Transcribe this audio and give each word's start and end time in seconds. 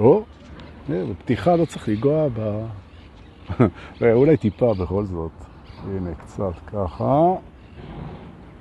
או, 0.00 0.24
בפתיחה 0.88 1.56
לא 1.56 1.64
צריך 1.64 1.88
לנגוע 1.88 2.28
ב... 2.34 2.64
אולי 4.02 4.36
טיפה 4.36 4.74
בכל 4.74 5.04
זאת. 5.04 5.30
הנה, 5.84 6.14
קצת 6.14 6.52
ככה. 6.66 7.32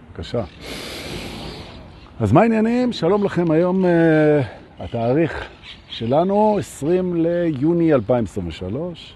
בבקשה. 0.10 0.44
אז 2.20 2.32
מה 2.32 2.42
העניינים? 2.42 2.94
שלום 2.94 3.24
לכם, 3.24 3.52
היום 3.52 3.86
uh, 3.86 3.88
התאריך 4.80 5.50
שלנו, 5.88 6.58
20 6.60 7.16
ליוני 7.16 7.94
2023. 7.94 9.14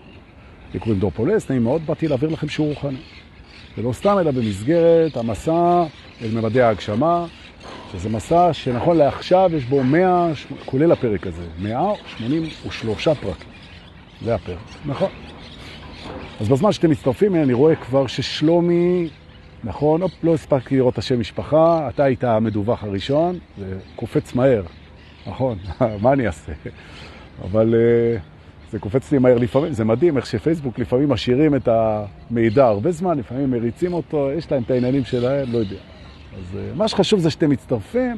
לי 0.73 0.79
קוראים 0.79 0.99
דור 0.99 1.11
פולס, 1.11 1.49
נעים 1.49 1.63
מאוד, 1.63 1.81
באתי 1.85 2.07
להעביר 2.07 2.29
לכם 2.29 2.49
שיעור 2.49 2.69
רוחני. 2.69 2.97
ולא 3.77 3.93
סתם, 3.93 4.17
אלא 4.19 4.31
במסגרת 4.31 5.17
המסע 5.17 5.83
אל 6.21 6.31
ממדי 6.33 6.61
ההגשמה, 6.61 7.25
שזה 7.91 8.09
מסע 8.09 8.53
שנכון 8.53 8.97
לעכשיו 8.97 9.49
יש 9.53 9.65
בו 9.65 9.83
100, 9.83 10.31
כולל 10.65 10.91
הפרק 10.91 11.27
הזה, 11.27 11.43
183 11.59 13.07
פרקים. 13.07 13.49
זה 14.21 14.35
הפרק, 14.35 14.57
נכון. 14.85 15.09
אז 16.41 16.49
בזמן 16.49 16.71
שאתם 16.71 16.89
מצטרפים, 16.89 17.35
אני 17.35 17.53
רואה 17.53 17.75
כבר 17.75 18.07
ששלומי, 18.07 19.09
נכון, 19.63 20.01
אופ, 20.01 20.11
לא 20.23 20.33
הספקתי 20.33 20.75
לראות 20.75 20.93
את 20.93 20.97
השם 20.97 21.19
משפחה, 21.19 21.89
אתה 21.89 22.03
היית 22.03 22.23
המדווח 22.23 22.83
הראשון, 22.83 23.39
זה 23.57 23.77
קופץ 23.95 24.35
מהר, 24.35 24.63
נכון, 25.27 25.57
מה 26.01 26.13
אני 26.13 26.27
אעשה? 26.27 26.51
אבל 27.43 27.73
uh, 27.73 28.71
זה 28.71 28.79
קופץ 28.79 29.11
לי 29.11 29.17
מהר 29.17 29.37
לפעמים, 29.37 29.73
זה 29.73 29.85
מדהים 29.85 30.17
איך 30.17 30.25
שפייסבוק 30.25 30.79
לפעמים 30.79 31.09
משאירים 31.09 31.55
את 31.55 31.67
המידע 31.67 32.65
הרבה 32.67 32.91
זמן, 32.91 33.17
לפעמים 33.17 33.51
מריצים 33.51 33.93
אותו, 33.93 34.31
יש 34.37 34.51
להם 34.51 34.63
את 34.63 34.71
העניינים 34.71 35.05
שלהם, 35.05 35.51
לא 35.51 35.57
יודע. 35.57 35.96
אז 36.39 36.53
uh, 36.53 36.77
מה 36.77 36.87
שחשוב 36.87 37.19
זה 37.19 37.29
שאתם 37.29 37.49
מצטרפים, 37.49 38.17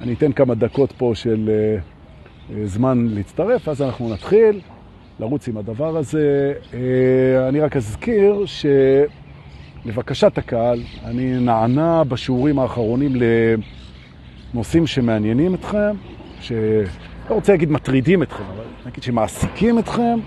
אני 0.00 0.14
אתן 0.14 0.32
כמה 0.32 0.54
דקות 0.54 0.92
פה 0.92 1.12
של 1.14 1.50
uh, 2.50 2.52
זמן 2.64 3.06
להצטרף, 3.10 3.68
אז 3.68 3.82
אנחנו 3.82 4.12
נתחיל. 4.12 4.60
לרוץ 5.22 5.48
עם 5.48 5.56
הדבר 5.56 5.96
הזה. 5.96 6.52
אה, 6.74 7.48
אני 7.48 7.60
רק 7.60 7.76
אזכיר 7.76 8.44
שלבקשת 9.84 10.38
הקהל, 10.38 10.82
אני 11.04 11.40
נענה 11.40 12.04
בשיעורים 12.04 12.58
האחרונים 12.58 13.12
לנושאים 14.54 14.86
שמעניינים 14.86 15.54
אתכם, 15.54 15.96
שלא 16.40 16.84
רוצה 17.28 17.52
להגיד 17.52 17.70
מטרידים 17.70 18.22
אתכם, 18.22 18.42
אבל 18.54 18.64
נגיד 18.86 19.02
שמעסיקים 19.02 19.78
אתכם, 19.78 20.18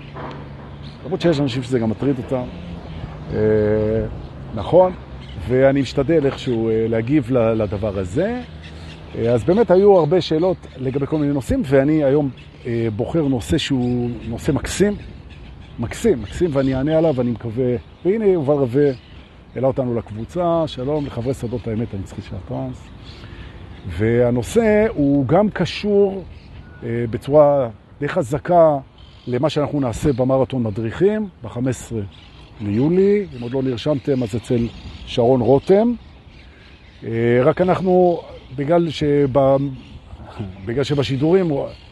למרות 1.04 1.20
שיש 1.20 1.40
אנשים 1.40 1.62
שזה 1.62 1.78
גם 1.78 1.90
מטריד 1.90 2.18
אותם. 2.18 2.44
אה, 3.32 3.38
נכון, 4.54 4.92
ואני 5.48 5.80
משתדל 5.80 6.26
איכשהו 6.26 6.68
אה, 6.68 6.86
להגיב 6.88 7.30
לדבר 7.32 7.98
הזה. 7.98 8.40
אז 9.28 9.44
באמת 9.44 9.70
היו 9.70 9.98
הרבה 9.98 10.20
שאלות 10.20 10.56
לגבי 10.76 11.06
כל 11.06 11.18
מיני 11.18 11.32
נושאים, 11.32 11.62
ואני 11.64 12.04
היום 12.04 12.30
אה, 12.66 12.88
בוחר 12.96 13.22
נושא 13.28 13.58
שהוא 13.58 14.10
נושא 14.28 14.52
מקסים, 14.52 14.94
מקסים, 15.78 16.22
מקסים, 16.22 16.50
ואני 16.52 16.74
אענה 16.74 16.98
עליו, 16.98 17.14
ואני 17.16 17.30
מקווה, 17.30 17.76
והנה 18.04 18.26
יובל 18.26 18.54
רווה 18.54 18.90
העלה 19.54 19.66
אותנו 19.66 19.94
לקבוצה, 19.94 20.62
שלום 20.66 21.06
לחברי 21.06 21.34
שדות 21.34 21.68
האמת 21.68 21.94
הנצחית 21.94 22.24
של 22.24 22.36
הטרנס. 22.36 22.88
והנושא 23.88 24.86
הוא 24.94 25.26
גם 25.26 25.50
קשור 25.50 26.24
אה, 26.82 27.04
בצורה 27.10 27.68
די 28.00 28.08
חזקה 28.08 28.78
למה 29.26 29.50
שאנחנו 29.50 29.80
נעשה 29.80 30.12
במרתון 30.12 30.62
מדריכים, 30.62 31.28
ב-15 31.42 31.58
ליולי, 32.60 33.26
אם 33.36 33.42
עוד 33.42 33.52
לא 33.52 33.62
נרשמתם 33.62 34.22
אז 34.22 34.36
אצל 34.36 34.66
שרון 35.06 35.40
רותם. 35.40 35.92
אה, 37.04 37.10
רק 37.44 37.60
אנחנו, 37.60 38.20
בגלל, 38.56 38.90
שב, 38.90 39.28
בגלל 40.64 40.84
שבשידורים 40.84 41.50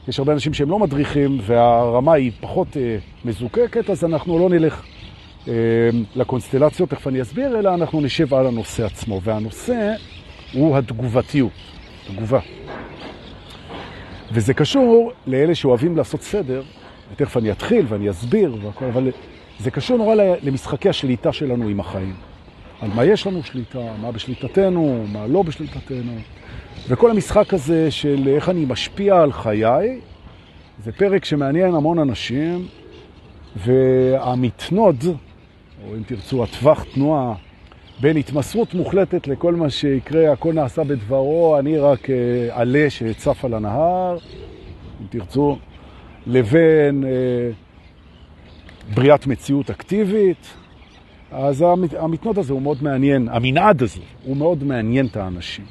יש 0.09 0.19
הרבה 0.19 0.33
אנשים 0.33 0.55
שהם 0.55 0.71
לא 0.71 0.79
מדריכים 0.79 1.39
והרמה 1.43 2.13
היא 2.13 2.33
פחות 2.41 2.77
אה, 2.77 2.97
מזוקקת, 3.25 3.91
אז 3.91 4.05
אנחנו 4.05 4.39
לא 4.39 4.51
נלך 4.51 4.83
אה, 5.49 5.53
לקונסטלציות, 6.17 6.91
תכף 6.91 7.07
אני 7.07 7.23
אסביר, 7.23 7.59
אלא 7.59 7.75
אנחנו 7.75 8.01
נשב 8.01 8.35
על 8.35 8.47
הנושא 8.47 8.85
עצמו. 8.85 9.21
והנושא 9.23 9.93
הוא 10.53 10.77
התגובתיות, 10.77 11.53
תגובה. 12.07 12.41
וזה 14.33 14.55
קשור 14.55 15.13
לאלה 15.27 15.55
שאוהבים 15.55 15.97
לעשות 15.97 16.23
סדר, 16.23 16.63
ותכף 17.13 17.37
אני 17.37 17.53
אתחיל 17.53 17.87
ואני 17.89 18.11
אסביר, 18.11 18.57
והכל, 18.63 18.85
אבל 18.85 19.11
זה 19.61 19.71
קשור 19.71 19.99
נורא 19.99 20.15
למשחקי 20.43 20.89
השליטה 20.89 21.33
שלנו 21.33 21.69
עם 21.69 21.81
החיים. 21.81 22.15
על 22.81 22.91
מה 22.95 23.05
יש 23.05 23.27
לנו 23.27 23.43
שליטה, 23.43 23.93
מה 24.03 24.13
בשליטתנו, 24.13 25.05
מה 25.13 25.27
לא 25.27 25.43
בשליטתנו. 25.43 26.13
וכל 26.89 27.11
המשחק 27.11 27.55
הזה 27.55 27.91
של 27.91 28.29
איך 28.29 28.49
אני 28.49 28.65
משפיע 28.69 29.21
על 29.21 29.33
חיי, 29.33 30.01
זה 30.85 30.93
פרק 30.93 31.25
שמעניין 31.25 31.75
המון 31.75 31.99
אנשים, 31.99 32.67
והמתנוד, 33.57 35.05
או 35.85 35.95
אם 35.97 36.03
תרצו, 36.07 36.45
הטווח 36.45 36.85
תנועה, 36.95 37.35
בין 38.01 38.17
התמסרות 38.17 38.75
מוחלטת 38.75 39.29
לכל 39.29 39.55
מה 39.55 39.71
שיקרה, 39.71 40.33
הכל 40.33 40.53
נעשה 40.53 40.85
בדברו, 40.85 41.59
אני 41.59 41.79
רק 41.79 42.11
אה, 42.11 42.17
עלה 42.51 42.91
שצף 42.91 43.45
על 43.45 43.55
הנהר, 43.55 44.17
אם 45.01 45.07
תרצו, 45.11 45.59
לבין 46.27 47.05
אה, 47.05 47.11
בריאת 48.95 49.27
מציאות 49.27 49.71
אקטיבית. 49.71 50.55
אז 51.33 51.65
המתנוד 51.99 52.39
הזה 52.39 52.53
הוא 52.53 52.63
מאוד 52.63 52.83
מעניין, 52.83 53.29
המנעד 53.29 53.83
הזה 53.83 54.01
הוא 54.25 54.37
מאוד 54.37 54.65
מעניין 54.65 55.07
את 55.07 55.17
האנשים. 55.17 55.65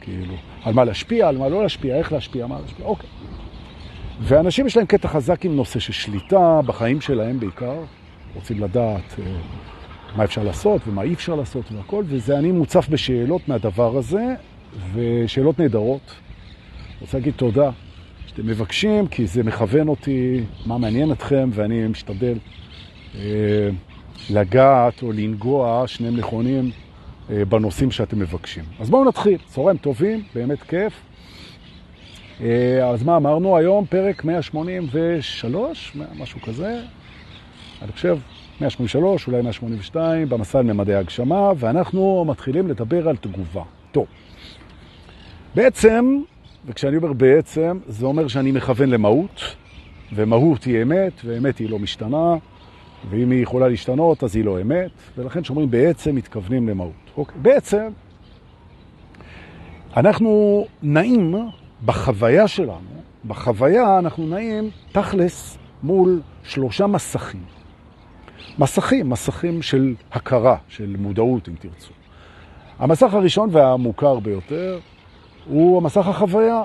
כאילו, 0.00 0.34
על 0.64 0.74
מה 0.74 0.84
להשפיע, 0.84 1.28
על 1.28 1.38
מה 1.38 1.48
לא 1.48 1.62
להשפיע, 1.62 1.96
איך 1.96 2.12
להשפיע, 2.12 2.46
מה 2.46 2.60
להשפיע, 2.60 2.86
אוקיי. 2.86 3.10
ואנשים 4.20 4.66
יש 4.66 4.76
להם 4.76 4.86
קטע 4.86 5.08
חזק 5.08 5.44
עם 5.44 5.56
נושא 5.56 5.80
של 5.80 5.92
שליטה 5.92 6.60
בחיים 6.66 7.00
שלהם 7.00 7.40
בעיקר, 7.40 7.76
רוצים 8.34 8.60
לדעת 8.60 9.14
אה, 9.18 9.24
מה 10.16 10.24
אפשר 10.24 10.42
לעשות 10.42 10.82
ומה 10.88 11.02
אי 11.02 11.14
אפשר 11.14 11.34
לעשות 11.34 11.72
והכל, 11.72 12.04
וזה 12.06 12.38
אני 12.38 12.52
מוצף 12.52 12.88
בשאלות 12.88 13.48
מהדבר 13.48 13.96
הזה, 13.96 14.34
ושאלות 14.94 15.58
נהדרות. 15.58 16.14
רוצה 17.00 17.18
להגיד 17.18 17.34
תודה 17.34 17.70
שאתם 18.26 18.46
מבקשים, 18.46 19.06
כי 19.06 19.26
זה 19.26 19.42
מכוון 19.42 19.88
אותי 19.88 20.40
מה 20.66 20.78
מעניין 20.78 21.12
אתכם, 21.12 21.50
ואני 21.52 21.86
משתדל 21.86 22.38
לגעת 24.30 25.02
או 25.02 25.12
לנגוע, 25.12 25.84
שניהם 25.86 26.16
נכונים, 26.16 26.70
אה, 27.30 27.44
בנושאים 27.44 27.90
שאתם 27.90 28.18
מבקשים. 28.18 28.64
אז 28.80 28.90
בואו 28.90 29.04
נתחיל. 29.04 29.38
צהריים 29.46 29.76
טובים, 29.76 30.22
באמת 30.34 30.62
כיף. 30.62 30.92
אה, 32.40 32.88
אז 32.88 33.02
מה 33.02 33.16
אמרנו 33.16 33.56
היום? 33.56 33.86
פרק 33.86 34.24
183, 34.24 35.96
משהו 36.18 36.40
כזה. 36.40 36.82
אני 37.82 37.92
חושב 37.92 38.18
183, 38.60 39.26
אולי 39.26 39.42
182, 39.42 40.28
במסע 40.28 40.62
לממדי 40.62 40.94
הגשמה, 40.94 41.52
ואנחנו 41.56 42.24
מתחילים 42.28 42.68
לדבר 42.68 43.08
על 43.08 43.16
תגובה. 43.16 43.62
טוב, 43.92 44.06
בעצם, 45.54 46.20
וכשאני 46.66 46.96
אומר 46.96 47.12
בעצם, 47.12 47.78
זה 47.86 48.06
אומר 48.06 48.28
שאני 48.28 48.52
מכוון 48.52 48.90
למהות, 48.90 49.40
ומהות 50.12 50.64
היא 50.64 50.82
אמת, 50.82 51.12
ואמת 51.24 51.58
היא 51.58 51.70
לא 51.70 51.78
משתנה, 51.78 52.34
ואם 53.10 53.30
היא 53.30 53.42
יכולה 53.42 53.68
להשתנות, 53.68 54.24
אז 54.24 54.36
היא 54.36 54.44
לא 54.44 54.60
אמת, 54.60 54.90
ולכן 55.18 55.42
כשאומרים 55.42 55.70
בעצם, 55.70 56.14
מתכוונים 56.14 56.68
למהות. 56.68 56.92
אוקיי? 57.16 57.36
בעצם, 57.42 57.88
אנחנו 59.96 60.66
נעים 60.82 61.34
בחוויה 61.84 62.48
שלנו, 62.48 63.00
בחוויה 63.26 63.98
אנחנו 63.98 64.26
נעים 64.26 64.70
תכלס 64.92 65.58
מול 65.82 66.20
שלושה 66.42 66.86
מסכים. 66.86 67.42
מסכים, 68.58 69.10
מסכים 69.10 69.62
של 69.62 69.94
הכרה, 70.12 70.56
של 70.68 70.96
מודעות, 70.98 71.48
אם 71.48 71.54
תרצו. 71.58 71.92
המסך 72.78 73.14
הראשון 73.14 73.48
והמוכר 73.52 74.20
ביותר 74.20 74.78
הוא 75.46 75.78
המסך 75.78 76.06
החוויה, 76.06 76.62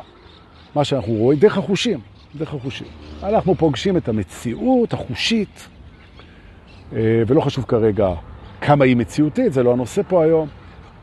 מה 0.75 0.83
שאנחנו 0.83 1.13
רואים, 1.13 1.39
דרך 1.39 1.57
החושים, 1.57 1.99
דרך 2.35 2.53
החושים. 2.53 2.87
אנחנו 3.23 3.55
פוגשים 3.55 3.97
את 3.97 4.09
המציאות 4.09 4.93
החושית, 4.93 5.67
ולא 7.27 7.41
חשוב 7.41 7.65
כרגע 7.67 8.13
כמה 8.61 8.85
היא 8.85 8.95
מציאותית, 8.95 9.53
זה 9.53 9.63
לא 9.63 9.73
הנושא 9.73 10.01
פה 10.07 10.23
היום. 10.23 10.47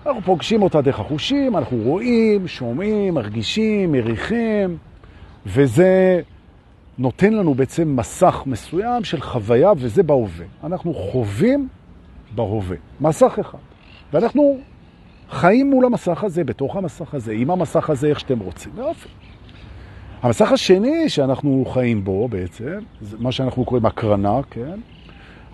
אנחנו 0.06 0.22
פוגשים 0.22 0.62
אותה 0.62 0.80
דרך 0.80 1.00
החושים, 1.00 1.56
אנחנו 1.56 1.76
רואים, 1.76 2.48
שומעים, 2.48 3.14
מרגישים, 3.14 3.92
מריחים, 3.92 4.76
וזה 5.46 6.20
נותן 6.98 7.32
לנו 7.32 7.54
בעצם 7.54 7.96
מסך 7.96 8.42
מסוים 8.46 9.04
של 9.04 9.20
חוויה, 9.20 9.72
וזה 9.76 10.02
בהווה. 10.02 10.46
אנחנו 10.64 10.94
חווים 10.94 11.68
בהווה, 12.34 12.76
מסך 13.00 13.38
אחד. 13.40 13.58
ואנחנו 14.12 14.58
חיים 15.30 15.70
מול 15.70 15.84
המסך 15.84 16.24
הזה, 16.24 16.44
בתוך 16.44 16.76
המסך 16.76 17.14
הזה, 17.14 17.32
עם 17.32 17.50
המסך 17.50 17.90
הזה, 17.90 18.06
איך 18.06 18.20
שאתם 18.20 18.38
רוצים. 18.38 18.72
יופי. 18.76 19.08
המסך 20.22 20.52
השני 20.52 21.08
שאנחנו 21.08 21.64
חיים 21.72 22.04
בו 22.04 22.28
בעצם, 22.28 22.78
זה 23.00 23.16
מה 23.20 23.32
שאנחנו 23.32 23.64
קוראים 23.64 23.86
הקרנה, 23.86 24.40
כן? 24.50 24.80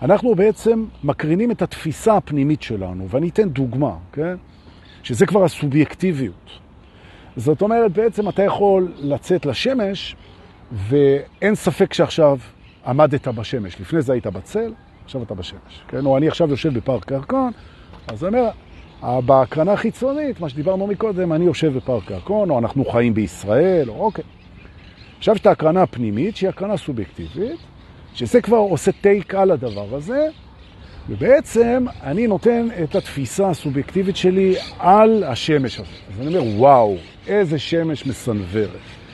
אנחנו 0.01 0.35
בעצם 0.35 0.85
מקרינים 1.03 1.51
את 1.51 1.61
התפיסה 1.61 2.17
הפנימית 2.17 2.61
שלנו, 2.61 3.09
ואני 3.09 3.29
אתן 3.29 3.49
דוגמה, 3.49 3.95
כן? 4.11 4.35
שזה 5.03 5.25
כבר 5.25 5.43
הסובייקטיביות. 5.43 6.49
זאת 7.35 7.61
אומרת, 7.61 7.91
בעצם 7.91 8.29
אתה 8.29 8.43
יכול 8.43 8.91
לצאת 8.97 9.45
לשמש 9.45 10.15
ואין 10.71 11.55
ספק 11.55 11.93
שעכשיו 11.93 12.37
עמדת 12.85 13.27
בשמש. 13.27 13.81
לפני 13.81 14.01
זה 14.01 14.13
היית 14.13 14.27
בצל, 14.27 14.73
עכשיו 15.05 15.23
אתה 15.23 15.33
בשמש. 15.33 15.83
כן? 15.87 16.05
או 16.05 16.17
אני 16.17 16.27
עכשיו 16.27 16.49
יושב 16.49 16.73
בפארק 16.73 17.11
ירקון, 17.11 17.51
אז 18.07 18.25
אני 18.25 18.39
אומר, 18.39 19.21
בהקרנה 19.21 19.73
החיצונית, 19.73 20.39
מה 20.39 20.49
שדיברנו 20.49 20.87
מקודם, 20.87 21.33
אני 21.33 21.45
יושב 21.45 21.77
בפארק 21.77 22.11
ירקון, 22.11 22.49
או 22.49 22.59
אנחנו 22.59 22.85
חיים 22.85 23.13
בישראל, 23.13 23.89
או 23.89 24.05
אוקיי. 24.05 24.23
עכשיו 25.17 25.35
יש 25.35 25.41
את 25.41 25.45
ההקרנה 25.45 25.83
הפנימית, 25.83 26.35
שהיא 26.35 26.49
הקרנה 26.49 26.77
סובייקטיבית, 26.77 27.59
שזה 28.13 28.41
כבר 28.41 28.57
עושה 28.57 28.91
טייק 28.91 29.35
על 29.35 29.51
הדבר 29.51 29.95
הזה, 29.95 30.27
ובעצם 31.09 31.85
אני 32.03 32.27
נותן 32.27 32.67
את 32.83 32.95
התפיסה 32.95 33.49
הסובייקטיבית 33.49 34.15
שלי 34.15 34.55
על 34.79 35.23
השמש 35.23 35.79
הזה. 35.79 35.89
אז 36.13 36.27
אני 36.27 36.37
אומר, 36.37 36.59
וואו, 36.59 36.97
איזה 37.27 37.59
שמש 37.59 38.05
מסנוורת, 38.05 38.69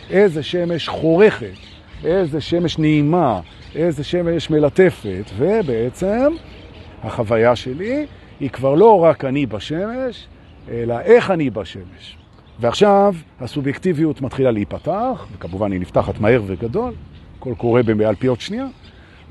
איזה 0.09 0.43
שמש 0.43 0.87
חורכת, 0.87 1.55
איזה 2.05 2.41
שמש 2.41 2.77
נעימה, 2.79 3.39
איזה 3.75 4.03
שמש 4.03 4.49
מלטפת, 4.49 5.31
ובעצם 5.37 6.33
החוויה 7.03 7.55
שלי 7.55 8.05
היא 8.39 8.49
כבר 8.49 8.75
לא 8.75 9.03
רק 9.03 9.25
אני 9.25 9.45
בשמש, 9.45 10.27
אלא 10.71 10.99
איך 10.99 11.31
אני 11.31 11.49
בשמש. 11.49 12.17
ועכשיו 12.59 13.15
הסובייקטיביות 13.39 14.21
מתחילה 14.21 14.51
להיפתח, 14.51 15.27
וכמובן 15.33 15.71
היא 15.71 15.81
נפתחת 15.81 16.19
מהר 16.19 16.41
וגדול, 16.45 16.93
הכל 17.37 17.53
קורה 17.57 17.83
באלפיות 17.83 18.41
שנייה, 18.41 18.65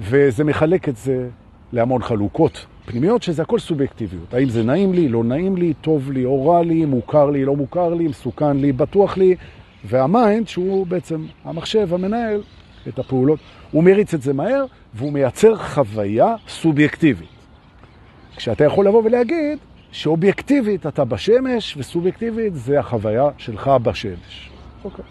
וזה 0.00 0.44
מחלק 0.44 0.88
את 0.88 0.96
זה 0.96 1.28
להמון 1.72 2.02
חלוקות 2.02 2.66
פנימיות, 2.86 3.22
שזה 3.22 3.42
הכל 3.42 3.58
סובייקטיביות. 3.58 4.34
האם 4.34 4.48
זה 4.48 4.62
נעים 4.62 4.92
לי, 4.92 5.08
לא 5.08 5.24
נעים 5.24 5.56
לי, 5.56 5.74
טוב 5.80 6.12
לי, 6.12 6.24
או 6.24 6.46
רע 6.46 6.62
לי, 6.62 6.84
מוכר 6.84 7.30
לי, 7.30 7.44
לא 7.44 7.56
מוכר 7.56 7.94
לי, 7.94 8.08
מסוכן 8.08 8.56
לי, 8.56 8.72
בטוח 8.72 9.16
לי, 9.16 9.36
והמיינד, 9.84 10.48
שהוא 10.48 10.86
בעצם 10.86 11.26
המחשב, 11.44 11.94
המנהל, 11.94 12.42
את 12.88 12.98
הפעולות, 12.98 13.38
הוא 13.70 13.84
מריץ 13.84 14.14
את 14.14 14.22
זה 14.22 14.32
מהר, 14.32 14.64
והוא 14.94 15.12
מייצר 15.12 15.56
חוויה 15.56 16.34
סובייקטיבית. 16.48 17.28
כשאתה 18.36 18.64
יכול 18.64 18.86
לבוא 18.86 19.02
ולהגיד 19.04 19.58
שאובייקטיבית 19.92 20.86
אתה 20.86 21.04
בשמש, 21.04 21.76
וסובייקטיבית 21.76 22.54
זה 22.54 22.80
החוויה 22.80 23.28
שלך 23.38 23.68
בשמש. 23.82 24.50
אוקיי. 24.84 25.04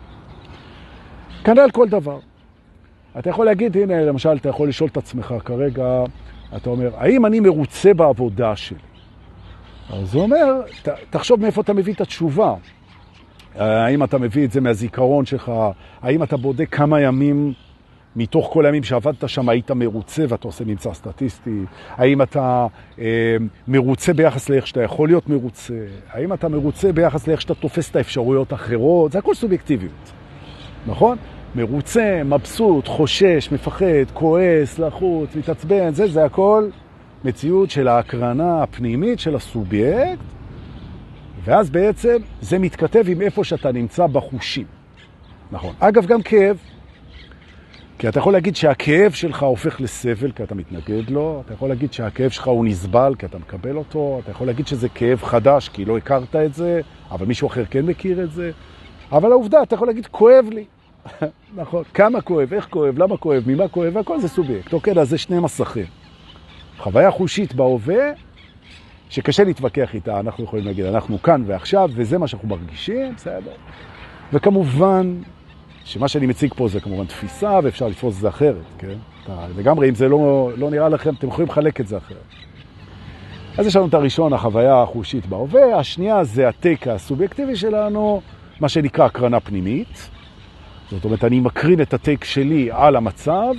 כנ"ל 1.44 1.72
כל 1.72 1.90
דבר. 1.90 2.20
אתה 3.20 3.30
יכול 3.30 3.46
להגיד, 3.46 3.78
הנה, 3.78 4.02
למשל, 4.02 4.38
אתה 4.38 4.50
יכול 4.50 4.70
לשאול 4.70 4.90
את 4.90 4.98
עצמך 4.98 5.34
כרגע, 5.46 6.04
אתה 6.56 6.70
אומר, 6.70 6.90
האם 6.98 7.26
אני 7.26 7.40
מרוצה 7.40 7.94
בעבודה 7.94 8.56
שלי? 8.56 8.78
אז 9.90 10.16
הוא 10.16 10.24
אומר, 10.24 10.62
ת, 10.82 10.90
תחשוב 11.10 11.42
מאיפה 11.42 11.62
אתה 11.62 11.74
מביא 11.74 11.94
את 11.94 12.02
התשובה. 12.02 12.54
האם 13.56 14.04
אתה 14.04 14.18
מביא 14.18 14.46
את 14.46 14.52
זה 14.52 14.62
מהזיכרון 14.62 15.26
שלך? 15.26 15.52
האם 16.02 16.24
אתה 16.24 16.38
בודק 16.38 16.76
כמה 16.76 17.02
ימים 17.02 17.54
מתוך 18.16 18.50
כל 18.54 18.66
הימים 18.66 18.84
שעבדת 18.84 19.30
שם 19.30 19.50
היית 19.50 19.72
מרוצה 19.72 20.26
ואתה 20.30 20.48
עושה 20.48 20.66
ממצא 20.66 20.94
סטטיסטי? 20.94 21.60
האם 21.90 22.22
אתה 22.22 22.68
אה, 23.00 23.38
מרוצה 23.68 24.14
ביחס 24.14 24.50
לאיך 24.50 24.68
שאתה 24.68 24.84
יכול 24.84 25.10
להיות 25.10 25.30
מרוצה? 25.30 25.74
האם 26.12 26.34
אתה 26.34 26.48
מרוצה 26.48 26.92
ביחס 26.92 27.28
לאיך 27.28 27.42
שאתה 27.42 27.56
תופס 27.56 27.92
את 27.92 27.96
האפשרויות 27.96 28.52
האחרות? 28.52 29.12
זה 29.12 29.20
הכל 29.20 29.34
סובייקטיביות, 29.34 30.12
נכון? 30.88 31.18
מרוצה, 31.56 32.22
מבסוט, 32.26 32.88
חושש, 32.88 33.52
מפחד, 33.52 34.12
כועס, 34.14 34.80
לחוץ, 34.80 35.36
מתעצבן, 35.36 35.94
זה, 35.94 36.08
זה 36.08 36.26
הכל 36.26 36.68
מציאות 37.26 37.70
של 37.70 37.88
ההקרנה 37.88 38.64
הפנימית 38.64 39.20
של 39.20 39.36
הסובייקט, 39.36 40.24
ואז 41.44 41.70
בעצם 41.70 42.18
זה 42.42 42.60
מתכתב 42.60 43.04
עם 43.08 43.22
איפה 43.22 43.44
שאתה 43.44 43.72
נמצא 43.72 44.08
בחושים. 44.08 44.66
נכון. 45.52 45.74
אגב, 45.80 46.06
גם 46.06 46.22
כאב, 46.22 46.58
כי 47.98 48.10
אתה 48.10 48.20
יכול 48.20 48.34
להגיד 48.34 48.56
שהכאב 48.56 49.12
שלך 49.12 49.44
הופך 49.44 49.82
לסבל 49.82 50.32
כי 50.32 50.44
אתה 50.44 50.56
מתנגד 50.56 51.10
לו, 51.10 51.42
אתה 51.46 51.54
יכול 51.54 51.70
להגיד 51.70 51.94
שהכאב 51.94 52.30
שלך 52.30 52.48
הוא 52.48 52.66
נסבל 52.66 53.16
כי 53.20 53.26
אתה 53.26 53.38
מקבל 53.38 53.78
אותו, 53.78 54.20
אתה 54.24 54.32
יכול 54.32 54.48
להגיד 54.48 54.68
שזה 54.68 54.90
כאב 54.90 55.24
חדש 55.24 55.70
כי 55.70 55.86
לא 55.86 55.98
הכרת 55.98 56.36
את 56.36 56.54
זה, 56.54 56.82
אבל 57.12 57.26
מישהו 57.26 57.48
אחר 57.48 57.66
כן 57.66 57.86
מכיר 57.86 58.24
את 58.24 58.32
זה, 58.32 58.52
אבל 59.12 59.32
העובדה, 59.32 59.64
אתה 59.64 59.76
יכול 59.76 59.88
להגיד, 59.88 60.06
כואב 60.06 60.46
לי. 60.52 60.66
נכון, 61.56 61.84
כמה 61.94 62.22
כואב, 62.22 62.54
איך 62.54 62.68
כואב, 62.70 62.98
למה 62.98 63.18
כואב, 63.18 63.44
ממה 63.48 63.68
כואב, 63.68 63.96
והכל 63.96 64.20
זה 64.20 64.28
סובייקט. 64.28 64.74
אוקיי, 64.74 65.00
אז 65.00 65.10
זה 65.10 65.18
שני 65.18 65.40
מסכים. 65.40 65.86
חוויה 66.78 67.12
חושית 67.12 67.54
בהווה, 67.54 68.12
שקשה 69.10 69.44
להתווכח 69.44 69.94
איתה, 69.94 70.20
אנחנו 70.20 70.44
יכולים 70.44 70.66
להגיד, 70.66 70.86
אנחנו 70.86 71.22
כאן 71.22 71.44
ועכשיו, 71.46 71.90
וזה 71.94 72.18
מה 72.18 72.28
שאנחנו 72.28 72.48
מרגישים, 72.48 73.16
בסדר. 73.16 73.52
וכמובן, 74.34 75.22
שמה 75.84 76.08
שאני 76.08 76.26
מציג 76.26 76.54
פה 76.54 76.68
זה 76.68 76.80
כמובן 76.80 77.06
תפיסה, 77.06 77.60
ואפשר 77.64 77.88
לתפוס 77.88 78.16
את 78.16 78.22
זה 78.22 78.30
אחרת, 78.30 78.66
כן? 78.78 78.98
לגמרי, 79.58 79.90
אם 79.90 79.96
זה 79.96 80.10
לא, 80.10 80.52
לא 80.58 80.70
נראה 80.70 80.90
לכם, 80.90 81.14
אתם 81.14 81.28
יכולים 81.28 81.50
לחלק 81.50 81.82
את 81.82 81.88
זה 81.88 81.98
אחרת. 81.98 82.18
אז 83.58 83.68
יש 83.68 83.76
לנו 83.76 83.88
את 83.88 83.94
הראשון, 83.94 84.34
החוויה 84.34 84.82
החושית 84.82 85.26
בהווה, 85.26 85.80
השנייה 85.80 86.24
זה 86.24 86.48
הטייק 86.48 86.88
הסובייקטיבי 86.88 87.56
שלנו, 87.56 88.22
מה 88.60 88.70
שנקרא 88.70 89.06
הקרנה 89.06 89.40
פנימית. 89.40 90.10
זאת 90.94 91.06
אומרת, 91.06 91.24
אני 91.24 91.40
מקרין 91.40 91.82
את 91.82 91.94
הטייק 91.94 92.24
שלי 92.24 92.70
על 92.72 92.96
המצב, 92.96 93.54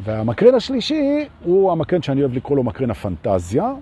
והמקרן 0.00 0.54
השלישי 0.54 1.24
הוא 1.44 1.72
המקרן 1.72 2.02
שאני 2.02 2.20
אוהב 2.20 2.34
לקרוא 2.34 2.56
לו 2.56 2.64
מקרן 2.64 2.90
הפנטזיה. 2.90 3.72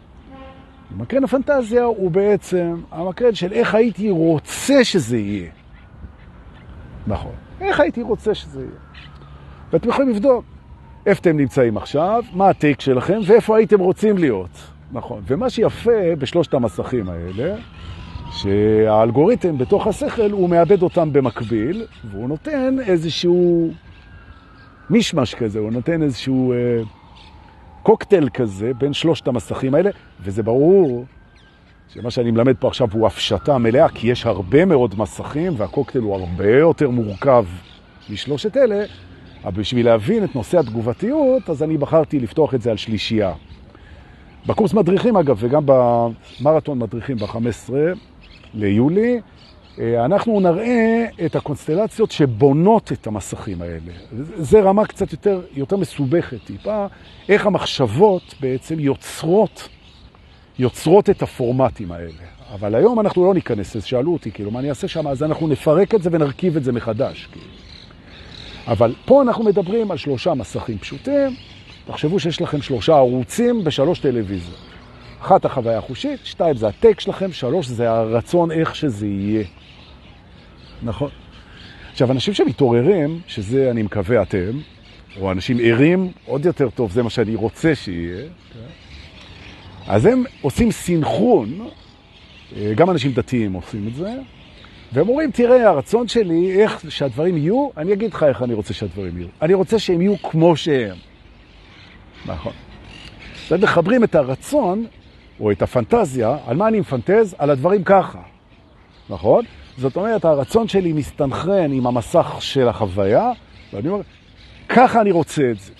מקרן 0.96 1.24
הפנטזיה 1.24 1.84
הוא 1.84 2.10
בעצם 2.10 2.80
המקרן 2.90 3.34
של 3.34 3.52
איך 3.52 3.74
הייתי 3.74 4.10
רוצה 4.10 4.84
שזה 4.84 5.18
יהיה. 5.18 5.50
נכון. 7.06 7.32
איך 7.60 7.80
הייתי 7.80 8.02
רוצה 8.02 8.34
שזה 8.34 8.60
יהיה. 8.60 8.70
ואתם 9.72 9.88
יכולים 9.88 10.10
לבדוק 10.10 10.44
איפה 11.06 11.20
אתם 11.20 11.36
נמצאים 11.36 11.76
עכשיו, 11.76 12.24
מה 12.32 12.48
הטייק 12.48 12.80
שלכם 12.80 13.18
ואיפה 13.26 13.56
הייתם 13.56 13.80
רוצים 13.80 14.18
להיות. 14.18 14.50
נכון. 14.92 15.22
ומה 15.26 15.50
שיפה 15.50 16.14
בשלושת 16.18 16.54
המסכים 16.54 17.08
האלה, 17.08 17.56
שהאלגוריתם 18.32 19.58
בתוך 19.58 19.86
השכל 19.86 20.30
הוא 20.30 20.48
מאבד 20.48 20.82
אותם 20.82 21.12
במקביל, 21.12 21.86
והוא 22.04 22.28
נותן 22.28 22.76
איזשהו 22.86 23.70
מישמש 24.90 25.34
כזה, 25.34 25.58
הוא 25.58 25.72
נותן 25.72 26.02
איזשהו 26.02 26.52
אה, 26.52 26.56
קוקטייל 27.82 28.28
כזה 28.28 28.74
בין 28.78 28.92
שלושת 28.92 29.28
המסכים 29.28 29.74
האלה, 29.74 29.90
וזה 30.20 30.42
ברור 30.42 31.04
שמה 31.88 32.10
שאני 32.10 32.30
מלמד 32.30 32.56
פה 32.56 32.68
עכשיו 32.68 32.88
הוא 32.92 33.06
הפשטה 33.06 33.58
מלאה, 33.58 33.88
כי 33.88 34.10
יש 34.10 34.26
הרבה 34.26 34.64
מאוד 34.64 34.94
מסכים 34.98 35.52
והקוקטייל 35.56 36.04
הוא 36.04 36.14
הרבה 36.14 36.50
יותר 36.50 36.90
מורכב 36.90 37.44
משלושת 38.10 38.56
אלה, 38.56 38.84
אבל 39.44 39.60
בשביל 39.60 39.86
להבין 39.86 40.24
את 40.24 40.34
נושא 40.34 40.58
התגובתיות, 40.58 41.50
אז 41.50 41.62
אני 41.62 41.78
בחרתי 41.78 42.20
לפתוח 42.20 42.54
את 42.54 42.62
זה 42.62 42.70
על 42.70 42.76
שלישייה. 42.76 43.32
בקורס 44.46 44.74
מדריכים 44.74 45.16
אגב, 45.16 45.36
וגם 45.40 45.62
במרתון 45.66 46.78
מדריכים 46.78 47.16
ב-15 47.16 47.70
ליולי, 48.54 49.20
אה, 49.80 50.04
אנחנו 50.04 50.40
נראה 50.40 51.06
את 51.26 51.36
הקונסטלציות 51.36 52.10
שבונות 52.10 52.92
את 52.92 53.06
המסכים 53.06 53.62
האלה. 53.62 53.92
זה 54.36 54.60
רמה 54.60 54.86
קצת 54.86 55.12
יותר, 55.12 55.40
יותר 55.54 55.76
מסובכת 55.76 56.38
טיפה, 56.44 56.86
איך 57.28 57.46
המחשבות 57.46 58.34
בעצם 58.40 58.80
יוצרות, 58.80 59.68
יוצרות 60.58 61.10
את 61.10 61.22
הפורמטים 61.22 61.92
האלה. 61.92 62.12
אבל 62.54 62.74
היום 62.74 63.00
אנחנו 63.00 63.24
לא 63.24 63.34
ניכנס, 63.34 63.76
אז 63.76 63.84
שאלו 63.84 64.12
אותי, 64.12 64.32
כאילו, 64.32 64.50
מה 64.50 64.60
אני 64.60 64.68
אעשה 64.68 64.88
שם? 64.88 65.08
אז 65.08 65.22
אנחנו 65.22 65.48
נפרק 65.48 65.94
את 65.94 66.02
זה 66.02 66.10
ונרכיב 66.12 66.56
את 66.56 66.64
זה 66.64 66.72
מחדש. 66.72 67.28
כאילו. 67.32 67.46
אבל 68.66 68.94
פה 69.04 69.22
אנחנו 69.22 69.44
מדברים 69.44 69.90
על 69.90 69.96
שלושה 69.96 70.34
מסכים 70.34 70.78
פשוטים. 70.78 71.36
תחשבו 71.86 72.20
שיש 72.20 72.40
לכם 72.40 72.62
שלושה 72.62 72.96
ערוצים 72.96 73.64
בשלוש 73.64 73.98
טלוויזיות. 73.98 74.67
אחת 75.20 75.44
החוויה 75.44 75.78
החושית, 75.78 76.20
שתיים 76.24 76.56
זה 76.56 76.68
הטק 76.68 77.00
שלכם, 77.00 77.32
שלוש 77.32 77.66
זה 77.66 77.90
הרצון 77.90 78.50
איך 78.50 78.74
שזה 78.74 79.06
יהיה. 79.06 79.44
נכון. 80.82 81.10
עכשיו, 81.92 82.12
אנשים 82.12 82.34
שמתעוררים, 82.34 83.20
שזה 83.26 83.70
אני 83.70 83.82
מקווה 83.82 84.22
אתם, 84.22 84.50
או 85.20 85.32
אנשים 85.32 85.58
ערים, 85.62 86.12
עוד 86.26 86.46
יותר 86.46 86.70
טוב, 86.70 86.90
זה 86.90 87.02
מה 87.02 87.10
שאני 87.10 87.34
רוצה 87.34 87.74
שיהיה, 87.74 88.24
אז 89.86 90.06
הם 90.06 90.24
עושים 90.42 90.70
סינכרון, 90.70 91.68
גם 92.74 92.90
אנשים 92.90 93.12
דתיים 93.12 93.52
עושים 93.52 93.88
את 93.88 93.94
זה, 93.94 94.14
והם 94.92 95.08
אומרים, 95.08 95.30
תראה, 95.30 95.68
הרצון 95.68 96.08
שלי, 96.08 96.62
איך 96.62 96.84
שהדברים 96.88 97.36
יהיו, 97.36 97.68
אני 97.76 97.92
אגיד 97.92 98.14
לך 98.14 98.22
איך 98.22 98.42
אני 98.42 98.54
רוצה 98.54 98.74
שהדברים 98.74 99.18
יהיו. 99.18 99.28
אני 99.42 99.54
רוצה 99.54 99.78
שהם 99.78 100.00
יהיו 100.00 100.14
כמו 100.22 100.56
שהם. 100.56 100.96
נכון. 102.26 102.52
אז 103.50 103.60
מחברים 103.60 104.04
את 104.04 104.14
הרצון, 104.14 104.86
או 105.40 105.50
את 105.50 105.62
הפנטזיה, 105.62 106.36
על 106.46 106.56
מה 106.56 106.68
אני 106.68 106.80
מפנטז? 106.80 107.34
על 107.38 107.50
הדברים 107.50 107.84
ככה. 107.84 108.18
נכון? 109.10 109.44
זאת 109.78 109.96
אומרת, 109.96 110.24
הרצון 110.24 110.68
שלי 110.68 110.92
מסתנכרן 110.92 111.72
עם 111.72 111.86
המסך 111.86 112.36
של 112.40 112.68
החוויה, 112.68 113.32
ואני 113.72 113.88
אומר, 113.88 114.02
ככה 114.68 115.00
אני 115.00 115.10
רוצה 115.10 115.50
את 115.50 115.60
זה. 115.60 115.72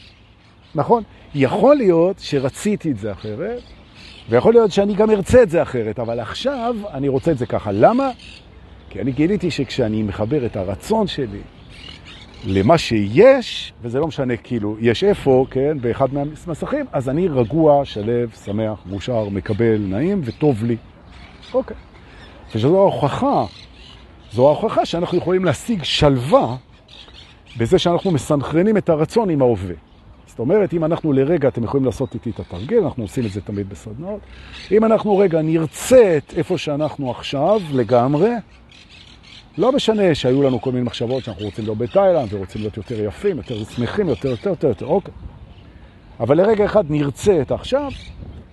נכון? 0.75 1.03
יכול 1.35 1.77
להיות 1.77 2.19
שרציתי 2.19 2.91
את 2.91 2.99
זה 2.99 3.13
אחרת, 3.13 3.61
ויכול 4.29 4.53
להיות 4.53 4.73
שאני 4.73 4.95
גם 4.95 5.11
ארצה 5.11 5.43
את 5.43 5.51
זה 5.51 5.63
אחרת, 5.63 5.99
אבל 5.99 6.21
עכשיו 6.21 6.77
אני 6.93 7.09
רוצה 7.09 7.31
את 7.31 7.39
זה 7.39 7.47
ככה. 7.47 7.73
למה? 7.73 8.11
כי 8.91 9.01
אני 9.01 9.13
גיליתי 9.13 9.51
שכשאני 9.51 10.03
מחבר 10.03 10.47
את 10.47 10.57
הרצון 10.57 11.07
שלי 11.07 11.41
למה 12.47 12.79
שיש, 12.79 13.73
וזה 13.83 14.01
לא 14.01 14.07
משנה 14.07 14.37
כאילו 14.37 14.77
יש 14.81 15.05
איפה, 15.05 15.47
כן, 15.51 15.79
באחד 15.81 16.15
מהמסכים, 16.15 16.85
אז 16.93 17.09
אני 17.09 17.29
רגוע, 17.29 17.85
שלב, 17.85 18.31
שמח, 18.45 18.79
מאושר, 18.87 19.29
מקבל, 19.29 19.79
נעים 19.79 20.21
וטוב 20.25 20.65
לי. 20.65 20.77
אוקיי. 21.55 21.77
וזו 22.55 22.79
ההוכחה, 22.79 23.45
זו 24.33 24.47
ההוכחה 24.47 24.87
שאנחנו 24.87 25.19
יכולים 25.19 25.45
להשיג 25.45 25.83
שלווה 25.83 26.57
בזה 27.59 27.79
שאנחנו 27.79 28.11
מסנכרנים 28.11 28.77
את 28.77 28.89
הרצון 28.89 29.31
עם 29.31 29.43
ההווה. 29.43 29.75
זאת 30.27 30.39
אומרת, 30.39 30.75
אם 30.75 30.85
אנחנו 30.85 31.13
לרגע, 31.13 31.49
אתם 31.49 31.65
יכולים 31.65 31.87
לעשות 31.87 32.15
איתי 32.15 32.31
את 32.31 32.41
התרגיל, 32.41 32.79
אנחנו 32.79 33.03
עושים 33.03 33.27
את 33.27 33.31
זה 33.31 33.41
תמיד 33.41 33.69
בסדנות, 33.69 34.21
אם 34.73 34.85
אנחנו 34.85 35.19
רגע 35.19 35.43
נרצה 35.43 36.17
את 36.17 36.35
איפה 36.37 36.59
שאנחנו 36.59 37.11
עכשיו 37.11 37.61
לגמרי, 37.73 38.31
לא 39.59 39.73
משנה 39.73 40.15
שהיו 40.15 40.43
לנו 40.43 40.61
כל 40.61 40.73
מיני 40.73 40.85
מחשבות 40.85 41.25
שאנחנו 41.25 41.45
רוצים 41.45 41.65
להיות 41.65 41.79
בתאילנד 41.79 42.35
ורוצים 42.35 42.61
להיות 42.61 42.77
יותר 42.77 43.05
יפים, 43.05 43.37
יותר 43.37 43.65
שמחים, 43.65 44.09
יותר, 44.09 44.29
יותר, 44.29 44.51
יותר, 44.51 44.69
יותר, 44.69 44.87
אוקיי. 44.87 45.15
אבל 46.21 46.37
לרגע 46.37 46.65
אחד 46.65 46.85
נרצה 46.91 47.43
את 47.43 47.53
עכשיו, 47.53 47.91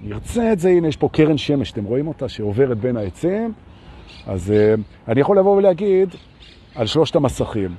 נרצה 0.01 0.53
את 0.53 0.59
זה, 0.59 0.69
הנה 0.69 0.88
יש 0.88 0.97
פה 0.97 1.09
קרן 1.12 1.38
שמש, 1.38 1.71
אתם 1.71 1.83
רואים 1.83 2.07
אותה, 2.07 2.29
שעוברת 2.29 2.77
בין 2.77 2.97
העצים, 2.97 3.53
אז 4.27 4.53
uh, 4.53 4.81
אני 5.07 5.21
יכול 5.21 5.39
לבוא 5.39 5.57
ולהגיד 5.57 6.09
על 6.75 6.85
שלושת 6.85 7.15
המסכים. 7.15 7.75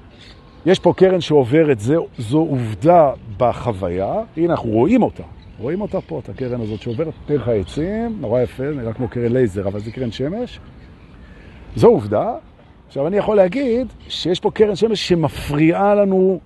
יש 0.67 0.79
פה 0.79 0.93
קרן 0.97 1.21
שעוברת, 1.21 1.81
זה, 1.81 1.97
זו 2.19 2.39
עובדה 2.39 3.13
בחוויה, 3.37 4.15
הנה 4.37 4.53
אנחנו 4.53 4.71
רואים 4.71 5.03
אותה, 5.03 5.23
רואים 5.59 5.81
אותה 5.81 6.01
פה, 6.01 6.19
את 6.19 6.29
הקרן 6.29 6.61
הזאת 6.61 6.83
שעוברת 6.83 7.15
דרך 7.29 7.49
העצים, 7.49 8.17
נורא 8.21 8.41
יפה, 8.41 8.71
נראה 8.71 8.93
כמו 8.93 9.09
קרן 9.09 9.33
לייזר, 9.33 9.69
אבל 9.69 9.81
זה 9.81 9.91
קרן 9.91 10.13
שמש. 10.13 10.61
זו 11.77 11.89
עובדה, 11.89 12.35
עכשיו, 12.89 13.07
אני 13.07 13.17
יכול 13.17 13.37
להגיד 13.37 13.87
שיש 14.09 14.41
פה 14.41 14.51
קרן 14.51 14.77
שמש 14.77 15.09
שמפריעה 15.09 15.95
לנו 15.95 16.41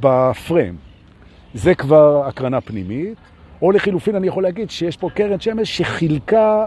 בפריים. 0.00 0.76
זה 1.54 1.74
כבר 1.74 2.26
הקרנה 2.26 2.60
פנימית, 2.60 3.14
או 3.62 3.72
לחילופין 3.72 4.16
אני 4.16 4.26
יכול 4.26 4.42
להגיד 4.42 4.70
שיש 4.70 4.96
פה 4.96 5.10
קרן 5.10 5.40
שמש 5.40 5.78
שחילקה 5.78 6.64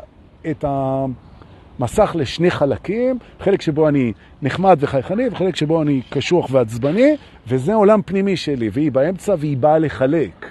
את 0.51 0.65
המסך 0.67 2.15
לשני 2.20 2.51
חלקים, 2.51 3.17
חלק 3.39 3.62
שבו 3.62 3.88
אני 3.88 4.13
נחמד 4.41 4.77
וחייכני 4.79 5.27
וחלק 5.32 5.55
שבו 5.55 5.82
אני 5.82 6.01
קשוח 6.10 6.48
ועצבני, 6.51 7.15
וזה 7.48 7.74
עולם 7.74 8.01
פנימי 8.05 8.38
שלי, 8.38 8.70
והיא 8.74 8.91
באמצע 8.91 9.36
והיא 9.39 9.58
באה 9.58 9.77
לחלק. 9.77 10.46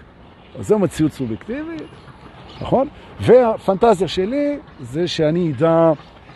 אז 0.58 0.66
זו 0.66 0.78
מציאות 0.78 1.12
סובייקטיבית, 1.12 1.82
נכון? 2.60 2.88
והפנטזיה 3.20 4.08
שלי 4.08 4.58
זה 4.80 5.08
שאני 5.08 5.52
אדע... 5.52 5.92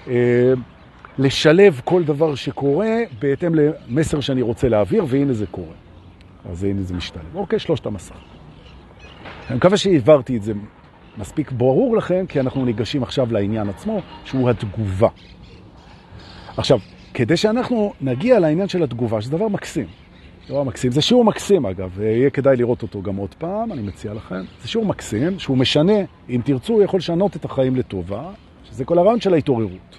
אה, 0.08 0.52
לשלב 1.18 1.80
כל 1.84 2.04
דבר 2.04 2.34
שקורה 2.34 2.96
בהתאם 3.18 3.54
למסר 3.54 4.20
שאני 4.20 4.42
רוצה 4.42 4.68
להעביר, 4.68 5.04
והנה 5.08 5.32
זה 5.32 5.46
קורה. 5.46 5.74
אז 6.50 6.64
הנה 6.64 6.82
זה 6.82 6.94
משתלב. 6.94 7.36
אוקיי, 7.36 7.58
שלושת 7.58 7.86
המסך. 7.86 8.14
אני 9.50 9.56
מקווה 9.56 9.76
שהעברתי 9.76 10.36
את 10.36 10.42
זה 10.42 10.52
מספיק 11.18 11.52
ברור 11.52 11.96
לכם, 11.96 12.24
כי 12.28 12.40
אנחנו 12.40 12.64
ניגשים 12.64 13.02
עכשיו 13.02 13.32
לעניין 13.32 13.68
עצמו, 13.68 14.00
שהוא 14.24 14.50
התגובה. 14.50 15.08
עכשיו, 16.56 16.78
כדי 17.14 17.36
שאנחנו 17.36 17.92
נגיע 18.00 18.38
לעניין 18.38 18.68
של 18.68 18.82
התגובה, 18.82 19.20
שזה 19.20 19.30
דבר 19.30 19.48
מקסים. 19.48 19.86
דבר 20.48 20.62
מקסים. 20.62 20.90
זה 20.90 21.02
שיעור 21.02 21.24
מקסים, 21.24 21.66
אגב, 21.66 22.00
יהיה 22.00 22.30
כדאי 22.30 22.56
לראות 22.56 22.82
אותו 22.82 23.02
גם 23.02 23.16
עוד 23.16 23.34
פעם, 23.34 23.72
אני 23.72 23.82
מציע 23.82 24.14
לכם. 24.14 24.42
זה 24.62 24.68
שיעור 24.68 24.86
מקסים, 24.86 25.38
שהוא 25.38 25.58
משנה, 25.58 25.92
אם 26.28 26.40
תרצו, 26.44 26.72
הוא 26.72 26.82
יכול 26.82 26.98
לשנות 26.98 27.36
את 27.36 27.44
החיים 27.44 27.76
לטובה, 27.76 28.30
שזה 28.64 28.84
כל 28.84 28.98
הרעיון 28.98 29.20
של 29.20 29.34
ההתעוררות. 29.34 29.98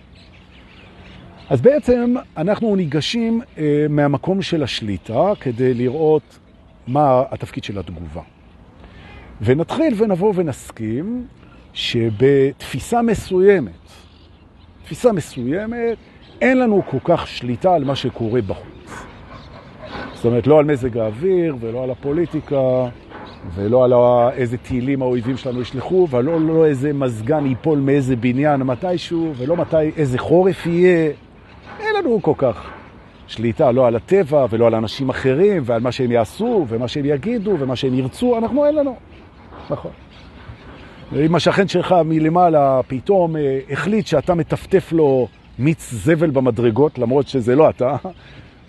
אז 1.50 1.62
בעצם 1.62 2.15
אנחנו 2.38 2.75
ניגשים 2.75 3.41
אה, 3.58 3.86
מהמקום 3.89 4.41
של 4.41 4.63
השליטה 4.63 5.32
כדי 5.39 5.74
לראות 5.74 6.39
מה 6.88 7.24
התפקיד 7.32 7.63
של 7.63 7.79
התגובה. 7.79 8.22
ונתחיל 9.41 9.94
ונבוא 9.98 10.34
ונסכים 10.36 11.27
שבתפיסה 11.74 13.01
מסוימת, 13.01 13.72
תפיסה 14.84 15.12
מסוימת, 15.12 15.98
אין 16.41 16.60
לנו 16.60 16.82
כל 16.89 16.98
כך 17.03 17.27
שליטה 17.27 17.74
על 17.74 17.84
מה 17.84 17.96
שקורה 17.96 18.41
בחוץ. 18.41 19.06
זאת 20.13 20.25
אומרת, 20.25 20.48
לא 20.48 20.60
על 20.60 20.65
מזג 20.65 20.98
האוויר 20.98 21.56
ולא 21.60 21.84
על 21.84 21.91
הפוליטיקה 21.91 22.88
ולא 23.56 23.84
על 23.84 23.94
איזה 24.34 24.58
טילים 24.58 25.01
האויבים 25.01 25.38
שלנו 25.38 25.62
ישלחו 25.62 26.08
ולא 26.10 26.41
לא 26.41 26.65
איזה 26.65 26.94
מזגן 26.94 27.46
ייפול 27.46 27.79
מאיזה 27.79 28.15
בניין 28.15 28.62
מתישהו 28.63 29.34
ולא 29.38 29.58
מתי 29.58 29.89
איזה 29.98 30.18
חורף 30.18 30.65
יהיה. 30.65 31.12
לנו 32.00 32.20
כל 32.22 32.34
כך 32.38 32.70
שליטה, 33.27 33.72
לא 33.72 33.88
על 33.88 33.96
הטבע 33.96 34.46
ולא 34.50 34.68
על 34.68 34.75
אנשים 34.75 35.10
אחרים 35.10 35.63
ועל 35.65 35.82
מה 35.82 35.91
שהם 35.91 36.12
יעשו 36.12 36.65
ומה 36.68 36.88
שהם 36.88 37.06
יגידו 37.06 37.56
ומה 37.60 37.75
שהם 37.75 37.94
ירצו, 37.94 38.38
אנחנו 38.38 38.65
אין 38.65 38.75
לנו. 38.75 38.96
נכון. 39.70 39.91
אם 41.15 41.36
השכן 41.36 41.68
שלך 41.68 41.96
מלמעלה 42.06 42.82
פתאום 42.88 43.36
אה, 43.36 43.60
החליט 43.70 44.08
שאתה 44.08 44.34
מטפטף 44.34 44.91
לו 44.91 45.27
מיץ 45.60 45.89
זבל 45.94 46.29
במדרגות, 46.29 46.98
למרות 47.00 47.27
שזה 47.27 47.56
לא 47.56 47.70
אתה, 47.70 47.96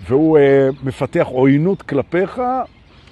והוא 0.08 0.38
אה, 0.38 0.68
מפתח 0.82 1.26
עוינות 1.30 1.82
כלפיך, 1.82 2.40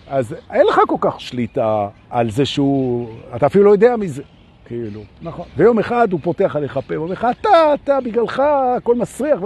אז 0.09 0.35
אין 0.51 0.67
לך 0.67 0.81
כל 0.89 0.97
כך 1.01 1.21
שליטה 1.21 1.89
על 2.11 2.31
זה 2.31 2.47
שהוא... 2.47 3.09
אתה 3.37 3.47
אפילו 3.47 3.65
לא 3.65 3.71
יודע 3.71 3.97
מזה. 3.97 4.23
כאילו, 4.67 5.01
נכון. 5.23 5.47
ויום 5.57 5.79
אחד 5.79 6.13
הוא 6.13 6.21
פותח 6.23 6.57
עליך 6.57 6.81
פה, 6.87 6.95
הוא 6.95 7.03
אומר 7.03 7.13
לך, 7.13 7.27
אתה, 7.41 7.75
אתה, 7.75 7.99
בגללך, 8.05 8.43
הכל 8.77 8.95
מסריח. 8.95 9.39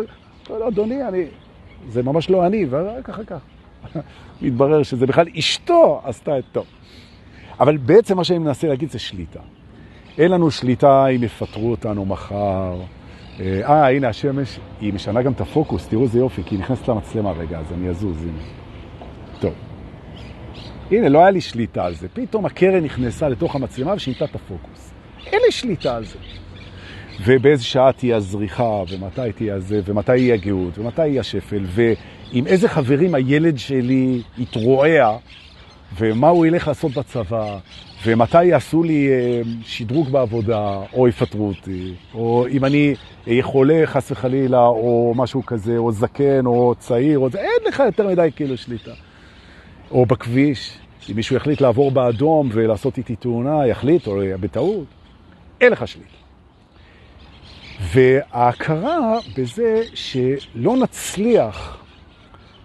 לא, 0.52 0.61
לא, 0.61 0.68
אדוני, 0.68 1.09
אני... 1.09 1.25
זה 1.88 2.02
ממש 2.02 2.30
לא 2.30 2.47
אני, 2.47 2.66
ורק 2.71 3.09
אחר 3.09 3.25
כך. 3.25 3.40
מתברר 4.42 4.82
שזה 4.82 5.06
בכלל 5.06 5.26
אשתו 5.38 6.00
עשתה 6.04 6.38
את 6.38 6.44
טוב. 6.52 6.66
אבל 7.61 7.76
בעצם 7.76 8.16
מה 8.16 8.25
שאני 8.25 8.38
מנסה 8.38 8.68
להגיד 8.68 8.90
זה 8.90 8.99
שליטה. 8.99 9.40
אין 10.18 10.30
לנו 10.30 10.50
שליטה 10.50 11.06
אם 11.06 11.23
יפטרו 11.23 11.71
אותנו 11.71 12.04
מחר. 12.04 12.80
אה, 13.40 13.61
אה, 13.64 13.90
הנה 13.90 14.09
השמש, 14.09 14.59
היא 14.80 14.92
משנה 14.92 15.23
גם 15.23 15.32
את 15.32 15.40
הפוקוס, 15.40 15.88
תראו 15.88 16.02
איזה 16.02 16.18
יופי, 16.18 16.42
כי 16.44 16.54
היא 16.54 16.61
נכנסת 16.61 16.88
למצלמה 16.88 17.32
רגע, 17.32 17.59
אז 17.59 17.73
אני 17.73 17.88
אזוז, 17.88 18.23
הנה. 18.23 18.42
טוב. 19.40 19.54
הנה, 20.90 21.09
לא 21.09 21.18
היה 21.18 21.30
לי 21.30 21.40
שליטה 21.40 21.85
על 21.85 21.94
זה. 21.94 22.09
פתאום 22.09 22.47
הקרן 22.47 22.85
נכנסה 22.85 23.28
לתוך 23.28 23.54
המצלמה 23.54 23.94
ושינתה 23.94 24.25
את 24.25 24.35
הפוקוס. 24.35 24.92
אין 25.26 25.40
לי 25.47 25.52
שליטה 25.52 25.97
על 25.97 26.04
זה. 26.04 26.18
ובאיזה 27.21 27.64
שעה 27.64 27.92
תהיה 27.92 28.16
הזריחה, 28.16 28.83
ומתי 28.88 29.33
תהיה 29.37 29.61
זה, 29.61 29.81
ומתי 29.85 30.16
יהיה 30.16 30.35
הגאות, 30.35 30.78
ומתי 30.78 31.07
יהיה 31.07 31.21
השפל, 31.21 31.64
ועם 31.66 32.47
איזה 32.47 32.69
חברים 32.69 33.14
הילד 33.14 33.59
שלי 33.59 34.23
יתרועע, 34.38 35.16
ומה 35.99 36.28
הוא 36.28 36.47
ילך 36.47 36.69
לעשות 36.69 36.92
בצבא, 36.92 37.59
ומתי 38.07 38.45
יעשו 38.45 38.83
לי 38.83 39.09
אה, 39.09 39.42
שדרוג 39.64 40.09
בעבודה, 40.11 40.81
או 40.92 41.09
יפטרו 41.09 41.49
אותי, 41.49 41.95
או 42.14 42.47
אם 42.50 42.64
אני 42.64 42.95
חולה 43.40 43.83
חס 43.85 44.11
וחלילה, 44.11 44.66
או 44.66 45.12
משהו 45.16 45.47
כזה, 45.47 45.76
או 45.76 45.92
זקן, 45.92 46.47
או 46.47 46.75
צעיר, 46.78 47.19
או 47.19 47.28
אין 47.35 47.69
לך 47.69 47.83
יותר 47.87 48.09
מדי 48.09 48.28
כאילו 48.37 48.57
שליטה. 48.57 48.92
או 49.90 50.07
בכביש, 50.07 50.78
אם 51.11 51.16
מישהו 51.16 51.37
יחליט 51.37 51.61
לעבור 51.61 51.90
באדום 51.90 52.49
ולעשות 52.52 52.99
איתי 52.99 53.16
תאונה, 53.16 53.66
יחליט, 53.66 54.07
או 54.07 54.21
בטעות, 54.40 54.87
אין 55.61 55.73
לך 55.73 55.88
שליטה. 55.88 56.22
וההכרה 57.82 59.18
בזה 59.36 59.82
שלא 59.94 60.76
נצליח 60.76 61.78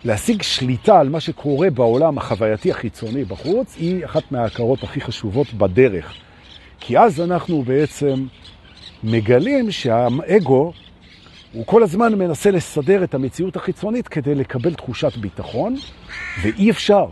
להשיג 0.03 0.41
שליטה 0.41 0.99
על 0.99 1.09
מה 1.09 1.19
שקורה 1.19 1.69
בעולם 1.69 2.17
החווייתי 2.17 2.71
החיצוני 2.71 3.23
בחוץ, 3.23 3.75
היא 3.77 4.05
אחת 4.05 4.31
מההכרות 4.31 4.83
הכי 4.83 5.01
חשובות 5.01 5.53
בדרך. 5.53 6.13
כי 6.79 6.97
אז 6.97 7.21
אנחנו 7.21 7.63
בעצם 7.63 8.25
מגלים 9.03 9.71
שהאגו 9.71 10.73
הוא 11.53 11.65
כל 11.65 11.83
הזמן 11.83 12.15
מנסה 12.15 12.51
לסדר 12.51 13.03
את 13.03 13.13
המציאות 13.13 13.55
החיצונית 13.55 14.07
כדי 14.07 14.35
לקבל 14.35 14.73
תחושת 14.73 15.17
ביטחון, 15.17 15.75
ואי 16.41 16.71
אפשר. 16.71 17.05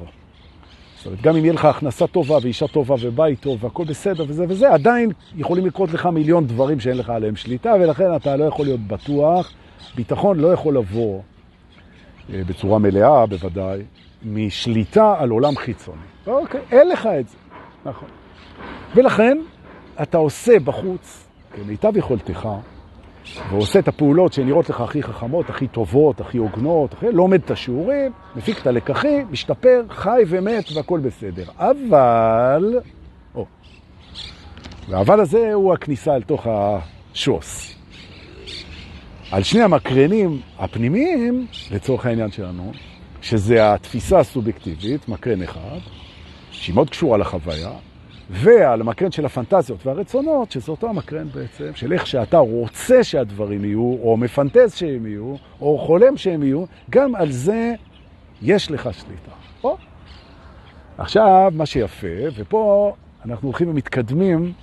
זאת 1.05 1.11
אומרת, 1.11 1.21
גם 1.21 1.35
אם 1.35 1.43
יהיה 1.43 1.53
לך 1.53 1.65
הכנסה 1.65 2.07
טובה 2.07 2.37
ואישה 2.41 2.67
טובה 2.67 2.95
ובית 3.01 3.39
טוב 3.39 3.63
והכל 3.63 3.83
בסדר 3.83 4.25
וזה 4.27 4.45
וזה, 4.49 4.73
עדיין 4.73 5.11
יכולים 5.35 5.65
לקרות 5.65 5.93
לך 5.93 6.05
מיליון 6.05 6.47
דברים 6.47 6.79
שאין 6.79 6.97
לך 6.97 7.09
עליהם 7.09 7.35
שליטה, 7.35 7.73
ולכן 7.81 8.15
אתה 8.15 8.35
לא 8.35 8.43
יכול 8.45 8.65
להיות 8.65 8.79
בטוח. 8.79 9.51
ביטחון 9.95 10.39
לא 10.39 10.53
יכול 10.53 10.77
לבוא 10.77 11.21
אה, 12.33 12.41
בצורה 12.47 12.79
מלאה, 12.79 13.25
בוודאי, 13.25 13.81
משליטה 14.25 15.15
על 15.19 15.29
עולם 15.29 15.55
חיצוני. 15.55 15.97
אוקיי, 16.27 16.61
אין 16.71 16.89
לך 16.89 17.09
את 17.19 17.27
זה, 17.27 17.37
נכון. 17.85 18.09
ולכן 18.95 19.37
אתה 20.01 20.17
עושה 20.17 20.59
בחוץ, 20.59 21.27
כמיטב 21.55 21.97
יכולתך, 21.97 22.47
ועושה 23.49 23.79
את 23.79 23.87
הפעולות 23.87 24.33
שנראות 24.33 24.69
לך 24.69 24.81
הכי 24.81 25.03
חכמות, 25.03 25.49
הכי 25.49 25.67
טובות, 25.67 26.21
הכי 26.21 26.37
הוגנות, 26.37 26.93
הכי... 26.93 27.05
לומד 27.11 27.41
את 27.43 27.51
השיעורים, 27.51 28.11
מפיק 28.35 28.61
את 28.61 28.67
הלקחים, 28.67 29.27
משתפר, 29.31 29.81
חי 29.89 30.21
ומת 30.27 30.71
והכל 30.75 30.99
בסדר. 30.99 31.43
אבל... 31.57 32.79
או. 33.35 33.45
והאבל 34.89 35.19
הזה 35.19 35.53
הוא 35.53 35.73
הכניסה 35.73 36.15
אל 36.15 36.21
תוך 36.21 36.47
השוס. 36.49 37.75
על 39.31 39.43
שני 39.43 39.61
המקרנים 39.61 40.41
הפנימיים, 40.59 41.47
לצורך 41.71 42.05
העניין 42.05 42.31
שלנו, 42.31 42.71
שזה 43.21 43.73
התפיסה 43.73 44.19
הסובייקטיבית, 44.19 45.09
מקרן 45.09 45.41
אחד, 45.41 45.79
שהיא 46.51 46.75
מאוד 46.75 46.89
קשורה 46.89 47.17
לחוויה, 47.17 47.71
ועל 48.29 48.81
המקרן 48.81 49.11
של 49.11 49.25
הפנטזיות 49.25 49.85
והרצונות, 49.85 50.51
שזה 50.51 50.71
אותו 50.71 50.89
המקרן 50.89 51.27
בעצם, 51.33 51.71
של 51.75 51.93
איך 51.93 52.07
שאתה 52.07 52.37
רוצה 52.37 53.03
שהדברים 53.03 53.65
יהיו, 53.65 53.97
או 54.01 54.17
מפנטז 54.17 54.73
שהם 54.73 55.05
יהיו, 55.05 55.35
או 55.61 55.77
חולם 55.77 56.17
שהם 56.17 56.43
יהיו, 56.43 56.65
גם 56.89 57.15
על 57.15 57.31
זה 57.31 57.73
יש 58.41 58.71
לך 58.71 58.89
שליטה. 58.93 59.31
או. 59.63 59.77
עכשיו, 60.97 61.51
מה 61.55 61.65
שיפה, 61.65 62.07
ופה 62.35 62.93
אנחנו 63.25 63.47
הולכים 63.47 63.69
ומתקדמים 63.69 64.53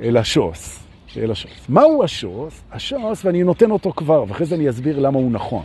אל 0.00 0.16
השוס. 0.16 0.86
אל 1.16 1.30
השוס. 1.30 1.66
מהו 1.68 2.04
השוס? 2.04 2.62
השוס, 2.72 3.24
ואני 3.24 3.42
נותן 3.42 3.70
אותו 3.70 3.92
כבר, 3.92 4.24
ואחרי 4.28 4.46
זה 4.46 4.54
אני 4.54 4.70
אסביר 4.70 4.98
למה 4.98 5.18
הוא 5.18 5.32
נכון. 5.32 5.64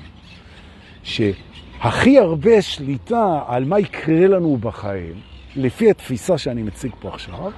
שהכי 1.03 2.19
הרבה 2.19 2.61
שליטה 2.61 3.39
על 3.47 3.65
מה 3.65 3.79
יקרה 3.79 4.27
לנו 4.27 4.57
בחיים, 4.57 5.15
לפי 5.55 5.89
התפיסה 5.89 6.37
שאני 6.37 6.63
מציג 6.63 6.91
פה 6.99 7.09
עכשיו, 7.09 7.51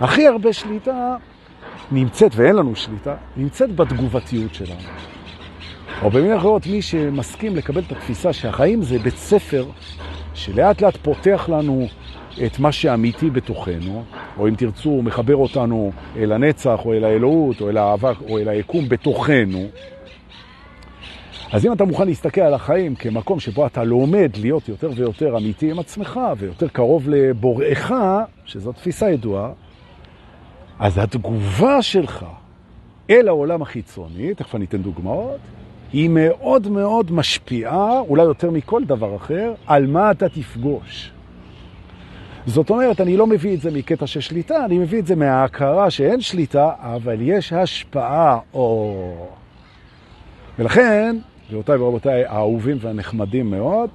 הכי 0.00 0.26
הרבה 0.26 0.52
שליטה 0.52 1.16
נמצאת, 1.92 2.32
ואין 2.34 2.56
לנו 2.56 2.76
שליטה, 2.76 3.14
נמצאת 3.36 3.76
בתגובתיות 3.76 4.54
שלנו. 4.54 4.80
או 6.02 6.10
במילים 6.10 6.36
אחרות, 6.36 6.66
מי 6.66 6.82
שמסכים 6.82 7.56
לקבל 7.56 7.80
את 7.80 7.92
התפיסה 7.92 8.32
שהחיים 8.32 8.82
זה 8.82 8.98
בית 8.98 9.16
ספר 9.16 9.66
שלאט 10.34 10.82
לאט 10.82 10.96
פותח 10.96 11.48
לנו 11.48 11.86
את 12.46 12.58
מה 12.58 12.72
שאמיתי 12.72 13.30
בתוכנו, 13.30 14.04
או 14.38 14.48
אם 14.48 14.54
תרצו, 14.54 15.02
מחבר 15.02 15.36
אותנו 15.36 15.92
אל 16.16 16.32
הנצח, 16.32 16.80
או 16.84 16.92
אל 16.92 17.04
האלוהות, 17.04 17.60
או 17.60 17.68
אל 17.70 17.76
האבק, 17.76 18.16
או 18.28 18.38
אל 18.38 18.48
היקום 18.48 18.88
בתוכנו, 18.88 19.66
אז 21.52 21.66
אם 21.66 21.72
אתה 21.72 21.84
מוכן 21.84 22.06
להסתכל 22.06 22.40
על 22.40 22.54
החיים 22.54 22.94
כמקום 22.94 23.40
שבו 23.40 23.66
אתה 23.66 23.84
לומד 23.84 24.30
להיות 24.40 24.68
יותר 24.68 24.90
ויותר 24.94 25.36
אמיתי 25.36 25.70
עם 25.70 25.78
עצמך, 25.78 26.20
ויותר 26.36 26.68
קרוב 26.68 27.08
לבוראך, 27.08 27.94
שזו 28.44 28.72
תפיסה 28.72 29.10
ידועה, 29.10 29.50
אז 30.78 30.98
התגובה 30.98 31.82
שלך 31.82 32.26
אל 33.10 33.28
העולם 33.28 33.62
החיצוני, 33.62 34.34
תכף 34.34 34.54
אני 34.54 34.64
אתן 34.64 34.82
דוגמאות, 34.82 35.40
היא 35.92 36.10
מאוד 36.12 36.68
מאוד 36.68 37.12
משפיעה, 37.12 38.00
אולי 38.00 38.22
יותר 38.22 38.50
מכל 38.50 38.84
דבר 38.84 39.16
אחר, 39.16 39.54
על 39.66 39.86
מה 39.86 40.10
אתה 40.10 40.28
תפגוש. 40.28 41.12
זאת 42.46 42.70
אומרת, 42.70 43.00
אני 43.00 43.16
לא 43.16 43.26
מביא 43.26 43.54
את 43.54 43.60
זה 43.60 43.70
מקטע 43.70 44.06
של 44.06 44.20
שליטה, 44.20 44.64
אני 44.64 44.78
מביא 44.78 44.98
את 44.98 45.06
זה 45.06 45.16
מההכרה 45.16 45.90
שאין 45.90 46.20
שליטה, 46.20 46.70
אבל 46.78 47.16
יש 47.20 47.52
השפעה. 47.52 48.38
או... 48.54 49.28
ולכן, 50.58 51.16
גבירותיי 51.52 51.76
ורבותיי, 51.76 52.24
האהובים 52.24 52.76
והנחמדים 52.80 53.50
מאוד, 53.50 53.90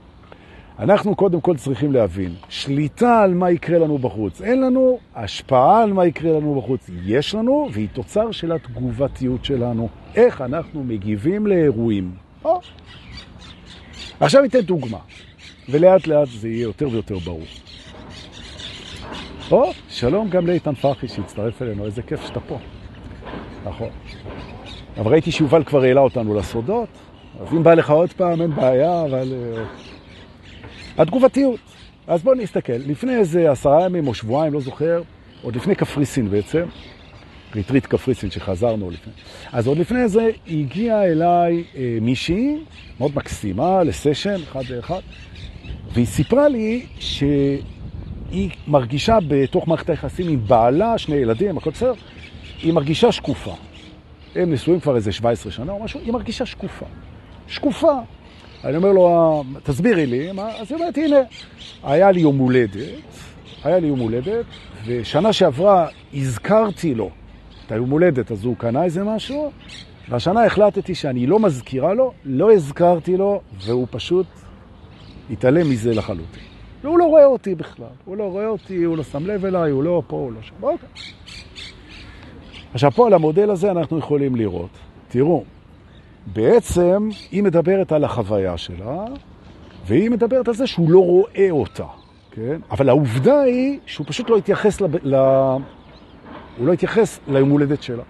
אנחנו 0.80 1.16
קודם 1.16 1.42
כל 1.42 1.58
צריכים 1.58 1.94
להבין, 1.94 2.34
שליטה 2.50 3.22
על 3.22 3.34
מה 3.34 3.52
יקרה 3.52 3.80
לנו 3.80 3.98
בחוץ. 3.98 4.42
אין 4.42 4.62
לנו 4.62 5.00
השפעה 5.16 5.84
על 5.84 5.94
מה 5.94 6.06
יקרה 6.06 6.32
לנו 6.32 6.62
בחוץ. 6.62 6.90
יש 7.06 7.36
לנו, 7.36 7.68
והיא 7.72 7.88
תוצר 7.94 8.32
של 8.32 8.52
התגובתיות 8.52 9.46
שלנו. 9.46 9.90
איך 10.16 10.42
אנחנו 10.42 10.84
מגיבים 10.84 11.48
לאירועים. 11.48 12.12
או. 12.46 12.60
עכשיו 14.20 14.42
ניתן 14.42 14.62
דוגמה, 14.62 15.00
ולאט 15.70 16.08
לאט 16.08 16.28
זה 16.28 16.50
יהיה 16.50 16.64
יותר 16.64 16.90
ויותר 16.90 17.18
ברור. 17.18 17.46
או, 19.52 19.72
שלום 19.90 20.30
גם 20.30 20.48
לאיתן 20.48 20.74
פרחי 20.74 21.08
שהצטרף 21.08 21.62
אלינו, 21.62 21.86
איזה 21.86 22.02
כיף 22.02 22.26
שאתה 22.26 22.40
פה. 22.40 22.58
נכון. 23.66 23.90
אבל 24.98 25.12
ראיתי 25.12 25.32
שיובל 25.32 25.64
כבר 25.64 25.84
העלה 25.84 26.02
אותנו 26.02 26.34
לסודות, 26.34 26.90
אז 27.42 27.54
אם 27.54 27.64
בא 27.64 27.74
לך 27.74 27.90
עוד 27.90 28.14
פעם, 28.14 28.42
אין 28.42 28.56
בעיה, 28.56 29.06
אבל... 29.06 29.34
אה, 29.34 29.64
התגובתיות. 30.98 31.60
אז 32.08 32.24
בואו 32.24 32.36
נסתכל. 32.36 32.74
לפני 32.74 33.16
איזה 33.16 33.52
עשרה 33.52 33.86
ימים 33.86 34.08
או 34.08 34.14
שבועיים, 34.14 34.54
לא 34.54 34.60
זוכר, 34.60 35.02
עוד 35.42 35.56
לפני 35.56 35.76
קפריסין 35.76 36.30
בעצם, 36.30 36.64
ריטריט 37.56 37.86
קפריסין 37.86 38.32
שחזרנו 38.32 38.90
לפני. 38.92 39.14
אז 39.52 39.68
עוד 39.68 39.78
לפני 39.78 40.08
זה 40.08 40.30
הגיעה 40.48 41.06
אליי 41.06 41.64
אה, 41.76 41.98
מישהי, 42.02 42.58
מאוד 43.00 43.12
מקסימה, 43.16 43.84
לסשן, 43.84 44.36
אחד 44.52 44.66
לאחד, 44.70 45.00
והיא 45.94 46.06
סיפרה 46.06 46.48
לי 46.48 46.86
שהיא 47.00 48.50
מרגישה 48.68 49.18
בתוך 49.28 49.68
מערכת 49.68 49.90
היחסים 49.90 50.28
עם 50.28 50.48
בעלה, 50.48 50.98
שני 50.98 51.16
ילדים, 51.16 51.58
הכל 51.58 51.70
בסדר, 51.70 51.94
היא 52.62 52.74
מרגישה 52.74 53.12
שקופה. 53.12 53.56
הם 54.36 54.54
נשואים 54.54 54.80
כבר 54.80 54.96
איזה 54.96 55.12
17 55.12 55.52
שנה 55.52 55.72
או 55.72 55.84
משהו, 55.84 56.00
היא 56.00 56.14
מרגישה 56.14 56.46
שקופה. 56.46 56.86
שקופה. 57.48 57.94
אני 58.64 58.78
אומר 58.78 58.92
לו, 58.92 59.44
תסבירי 59.64 60.06
לי, 60.06 60.32
מה? 60.32 60.50
אז 60.50 60.72
היא 60.72 60.80
אומרת, 60.80 60.98
הנה, 60.98 61.18
היה 61.84 62.12
לי 62.12 62.20
יום 62.20 62.38
הולדת, 62.38 62.90
היה 63.64 63.80
לי 63.80 63.88
יום 63.88 64.00
הולדת, 64.00 64.46
ושנה 64.86 65.34
שעברה 65.34 65.88
הזכרתי 66.14 66.96
לו 66.96 67.10
את 67.66 67.72
היום 67.72 67.90
הולדת, 67.90 68.32
אז 68.32 68.46
הוא 68.46 68.56
קנה 68.58 68.84
איזה 68.84 69.04
משהו, 69.04 69.52
והשנה 70.10 70.46
החלטתי 70.46 70.96
שאני 70.96 71.28
לא 71.28 71.40
מזכירה 71.40 71.94
לו, 71.94 72.14
לא 72.26 72.54
הזכרתי 72.54 73.18
לו, 73.18 73.42
והוא 73.66 73.88
פשוט 73.92 74.26
התעלם 75.30 75.70
מזה 75.70 75.94
לחלוטין. 75.94 76.44
והוא 76.84 77.00
לא 77.00 77.06
רואה 77.06 77.26
אותי 77.26 77.56
בכלל, 77.56 77.86
הוא 78.06 78.18
לא 78.18 78.24
רואה 78.24 78.48
אותי, 78.48 78.84
הוא 78.84 78.98
לא 78.98 79.04
שם 79.04 79.26
לב 79.26 79.46
אליי, 79.46 79.72
הוא 79.72 79.84
לא 79.84 80.02
פה, 80.08 80.16
הוא 80.16 80.32
לא 80.32 80.42
שם. 80.42 80.54
אוקיי. 80.62 80.90
עכשיו 82.74 82.92
פה 82.92 83.08
על 83.08 83.14
המודל 83.14 83.52
הזה 83.52 83.72
אנחנו 83.72 83.98
יכולים 83.98 84.36
לראות, 84.36 84.70
תראו, 85.08 85.44
בעצם 86.34 87.10
היא 87.32 87.44
מדברת 87.44 87.92
על 87.92 88.04
החוויה 88.04 88.58
שלה, 88.58 89.06
והיא 89.86 90.10
מדברת 90.10 90.48
על 90.48 90.54
זה 90.54 90.68
שהוא 90.68 90.92
לא 90.92 91.00
רואה 91.00 91.48
אותה, 91.50 91.86
כן? 92.32 92.60
אבל 92.72 92.90
העובדה 92.90 93.42
היא 93.42 93.80
שהוא 93.86 94.08
פשוט 94.08 94.30
לא 94.30 94.38
התייחס, 94.38 94.82
לב... 94.82 94.96
ל... 95.04 95.16
הוא 96.58 96.68
לא 96.68 96.74
התייחס 96.74 97.20
ליום 97.28 97.50
הולדת 97.50 97.84
שלה. 97.84 98.04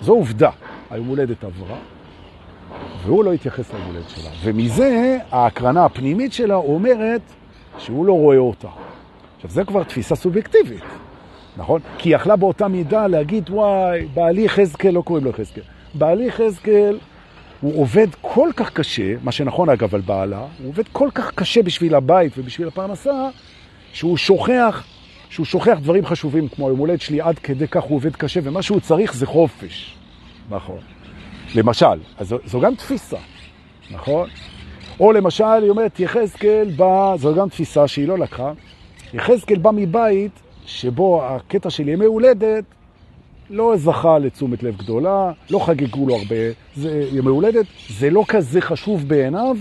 זו 0.00 0.12
עובדה. 0.12 0.50
היום 0.90 1.06
הולדת 1.06 1.44
עברה, 1.44 1.76
והוא 3.04 3.24
לא 3.24 3.32
התייחס 3.32 3.72
ליום 3.72 3.86
הולדת 3.86 4.08
שלה. 4.08 4.30
ומזה 4.42 5.18
ההקרנה 5.30 5.84
הפנימית 5.84 6.32
שלה 6.32 6.54
אומרת 6.54 7.22
שהוא 7.78 8.06
לא 8.06 8.12
רואה 8.12 8.38
אותה. 8.38 8.68
עכשיו, 9.36 9.50
זה 9.50 9.64
כבר 9.64 9.82
תפיסה 9.82 10.14
סובייקטיבית, 10.14 10.82
נכון? 11.56 11.80
כי 11.98 12.08
היא 12.08 12.16
יכלה 12.16 12.36
באותה 12.36 12.68
מידה 12.68 13.06
להגיד, 13.06 13.50
וואי, 13.50 14.06
בעלי 14.14 14.48
חזקאל, 14.48 14.90
לא 14.90 15.02
קוראים 15.02 15.24
לו 15.24 15.32
חזקאל, 15.32 15.62
בעלי 15.94 16.32
חזקאל 16.32 16.98
הוא 17.64 17.80
עובד 17.80 18.06
כל 18.20 18.48
כך 18.56 18.70
קשה, 18.70 19.14
מה 19.22 19.32
שנכון 19.32 19.68
אגב 19.68 19.94
על 19.94 20.00
בעלה, 20.00 20.38
הוא 20.38 20.68
עובד 20.68 20.88
כל 20.92 21.08
כך 21.14 21.30
קשה 21.34 21.62
בשביל 21.62 21.94
הבית 21.94 22.32
ובשביל 22.38 22.68
הפרנסה, 22.68 23.28
שהוא 23.92 24.16
שוכח, 24.16 24.84
שהוא 25.30 25.46
שוכח 25.46 25.78
דברים 25.82 26.06
חשובים, 26.06 26.48
כמו 26.48 26.68
היום 26.68 26.78
הולד 26.78 27.00
שלי, 27.00 27.20
עד 27.20 27.38
כדי 27.38 27.68
כך 27.68 27.82
הוא 27.82 27.96
עובד 27.96 28.16
קשה, 28.16 28.40
ומה 28.42 28.62
שהוא 28.62 28.80
צריך 28.80 29.14
זה 29.14 29.26
חופש. 29.26 29.96
נכון. 30.50 30.78
למשל, 31.54 32.00
אז 32.18 32.28
זו, 32.28 32.38
זו 32.44 32.60
גם 32.60 32.74
תפיסה, 32.74 33.18
נכון? 33.90 34.28
או 35.00 35.12
למשל, 35.12 35.44
היא 35.44 35.70
אומרת, 35.70 36.00
יחזקאל 36.00 36.70
בא, 36.76 37.14
זו 37.18 37.34
גם 37.34 37.48
תפיסה 37.48 37.88
שהיא 37.88 38.08
לא 38.08 38.18
לקחה, 38.18 38.52
יחזקאל 39.14 39.58
בא 39.58 39.70
מבית 39.74 40.32
שבו 40.66 41.24
הקטע 41.24 41.70
של 41.70 41.88
ימי 41.88 42.04
הולדת 42.04 42.64
לא 43.50 43.76
זכה 43.76 44.18
לתשומת 44.18 44.62
לב 44.62 44.76
גדולה, 44.76 45.32
לא 45.50 45.58
חגגו 45.58 46.06
לו 46.06 46.16
הרבה 46.16 46.36
זה 46.76 47.08
ימי 47.12 47.28
הולדת, 47.28 47.66
זה 47.88 48.10
לא 48.10 48.24
כזה 48.28 48.60
חשוב 48.60 49.08
בעיניו, 49.08 49.56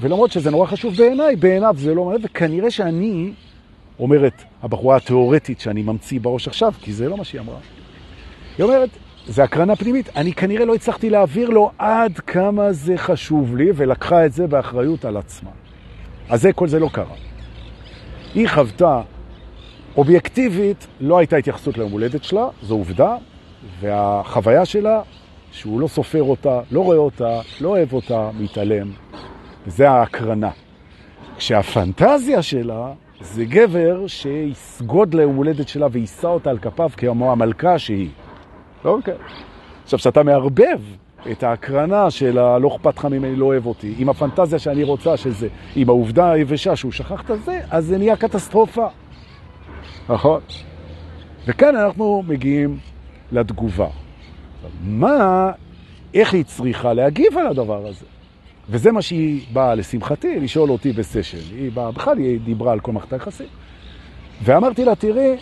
ולמרות 0.00 0.32
שזה 0.32 0.50
נורא 0.50 0.66
חשוב 0.66 0.94
בעיניי, 0.94 1.36
בעיניו 1.36 1.74
זה 1.78 1.94
לא 1.94 2.04
מלא, 2.04 2.18
וכנראה 2.22 2.70
שאני, 2.70 3.32
אומרת 3.98 4.42
הבחורה 4.62 4.96
התיאורטית 4.96 5.60
שאני 5.60 5.82
ממציא 5.82 6.20
בראש 6.20 6.48
עכשיו, 6.48 6.72
כי 6.80 6.92
זה 6.92 7.08
לא 7.08 7.16
מה 7.16 7.24
שהיא 7.24 7.40
אמרה, 7.40 7.58
היא 8.58 8.64
אומרת, 8.64 8.90
זה 9.26 9.44
הקרנה 9.44 9.76
פנימית, 9.76 10.08
אני 10.16 10.32
כנראה 10.32 10.64
לא 10.64 10.74
הצלחתי 10.74 11.10
להעביר 11.10 11.50
לו 11.50 11.70
עד 11.78 12.18
כמה 12.18 12.72
זה 12.72 12.96
חשוב 12.96 13.56
לי, 13.56 13.68
ולקחה 13.74 14.26
את 14.26 14.32
זה 14.32 14.46
באחריות 14.46 15.04
על 15.04 15.16
עצמה. 15.16 15.50
אז 16.28 16.42
זה, 16.42 16.52
כל 16.52 16.68
זה 16.68 16.78
לא 16.78 16.88
קרה. 16.92 17.14
היא 18.34 18.48
חוותה 18.48 19.02
אובייקטיבית 19.96 20.86
לא 21.00 21.18
הייתה 21.18 21.36
התייחסות 21.36 21.78
ליום 21.78 21.92
הולדת 21.92 22.24
שלה, 22.24 22.48
זו 22.62 22.74
עובדה, 22.74 23.16
והחוויה 23.80 24.64
שלה, 24.64 25.02
שהוא 25.52 25.80
לא 25.80 25.88
סופר 25.88 26.22
אותה, 26.22 26.60
לא 26.70 26.80
רואה 26.80 26.96
אותה, 26.96 27.40
לא 27.60 27.68
אוהב 27.68 27.92
אותה, 27.92 28.30
מתעלם, 28.40 28.90
וזה 29.66 29.90
ההקרנה. 29.90 30.50
כשהפנטזיה 31.36 32.42
שלה 32.42 32.92
זה 33.20 33.44
גבר 33.44 34.06
שיסגוד 34.06 35.14
ליום 35.14 35.36
הולדת 35.36 35.68
שלה 35.68 35.86
ויישא 35.92 36.26
אותה 36.26 36.50
על 36.50 36.58
כפיו 36.58 36.90
כמו 36.96 37.32
המלכה 37.32 37.78
שהיא. 37.78 38.08
אוקיי. 38.84 39.14
עכשיו, 39.84 39.98
כשאתה 39.98 40.22
מערבב 40.22 40.80
את 41.30 41.42
ההקרנה 41.42 42.10
של 42.10 42.38
הלא 42.38 42.68
אכפת 42.68 42.98
לך 42.98 43.04
ממני, 43.04 43.36
לא 43.36 43.44
אוהב 43.44 43.66
אותי, 43.66 43.94
עם 43.98 44.08
הפנטזיה 44.08 44.58
שאני 44.58 44.82
רוצה 44.82 45.16
שזה, 45.16 45.48
עם 45.76 45.88
העובדה 45.88 46.30
היבשה 46.30 46.76
שהוא 46.76 46.92
שכח 46.92 47.30
את 47.30 47.44
זה, 47.44 47.60
אז 47.70 47.84
זה 47.86 47.98
נהיה 47.98 48.16
קטסטרופה. 48.16 48.86
נכון? 50.08 50.40
וכאן 51.46 51.76
אנחנו 51.76 52.22
מגיעים 52.26 52.78
לתגובה. 53.32 53.88
מה, 54.84 55.50
איך 56.14 56.34
היא 56.34 56.44
צריכה 56.44 56.92
להגיב 56.92 57.38
על 57.38 57.46
הדבר 57.46 57.86
הזה? 57.86 58.06
וזה 58.68 58.92
מה 58.92 59.02
שהיא 59.02 59.46
באה 59.52 59.74
לשמחתי, 59.74 60.40
לשאול 60.40 60.70
אותי 60.70 60.92
בסשן. 60.92 61.56
היא 61.56 61.72
באה, 61.72 61.90
בכלל 61.90 62.18
היא 62.18 62.40
דיברה 62.40 62.72
על 62.72 62.80
כל 62.80 62.92
מערכת 62.92 63.12
היחסים. 63.12 63.46
ואמרתי 64.42 64.84
לה, 64.84 64.94
תראי, 64.94 65.36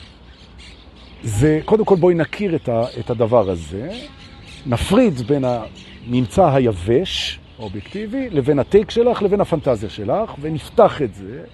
זה, 1.22 1.60
קודם 1.64 1.84
כל 1.84 1.96
בואי 1.96 2.14
נכיר 2.14 2.56
את, 2.56 2.68
ה, 2.68 2.82
את 3.00 3.10
הדבר 3.10 3.50
הזה, 3.50 3.90
נפריד 4.66 5.14
בין 5.14 5.44
הממצא 5.44 6.54
היבש, 6.54 7.40
האובייקטיבי, 7.58 8.30
לבין 8.30 8.58
הטייק 8.58 8.90
שלך, 8.90 9.22
לבין 9.22 9.40
הפנטזיה 9.40 9.90
שלך, 9.90 10.34
ונפתח 10.40 11.02
את 11.02 11.14
זה, 11.14 11.44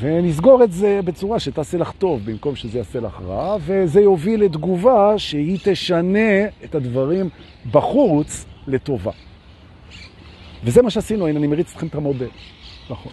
ונסגור 0.00 0.64
את 0.64 0.72
זה 0.72 1.00
בצורה 1.04 1.40
שתעשה 1.40 1.78
לך 1.78 1.92
טוב, 1.98 2.20
במקום 2.24 2.56
שזה 2.56 2.78
יעשה 2.78 3.00
לך 3.00 3.20
רע, 3.26 3.56
וזה 3.60 4.00
יוביל 4.00 4.44
לתגובה 4.44 5.18
שהיא 5.18 5.58
תשנה 5.64 6.44
את 6.64 6.74
הדברים 6.74 7.28
בחוץ 7.70 8.46
לטובה. 8.66 9.12
וזה 10.64 10.82
מה 10.82 10.90
שעשינו, 10.90 11.26
הנה 11.26 11.38
אני 11.38 11.46
מריץ 11.46 11.72
אתכם 11.72 11.86
את 11.86 11.94
המודל. 11.94 12.28
נכון. 12.90 13.12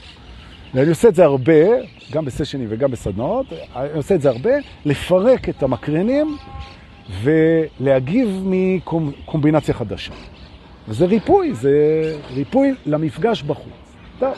ואני 0.73 0.89
עושה 0.89 1.07
את 1.07 1.15
זה 1.15 1.23
הרבה, 1.23 1.63
גם 2.11 2.25
בסשנים 2.25 2.67
וגם 2.69 2.91
בסדנאות, 2.91 3.45
אני 3.75 3.89
עושה 3.93 4.15
את 4.15 4.21
זה 4.21 4.29
הרבה, 4.29 4.51
לפרק 4.85 5.49
את 5.49 5.63
המקרנים 5.63 6.37
ולהגיב 7.21 8.43
מקומבינציה 8.45 9.73
חדשה. 9.73 10.13
וזה 10.87 11.05
ריפוי, 11.05 11.53
זה 11.53 11.71
ריפוי 12.33 12.73
למפגש 12.85 13.43
בחוץ. 13.43 13.73
טוב. 14.19 14.33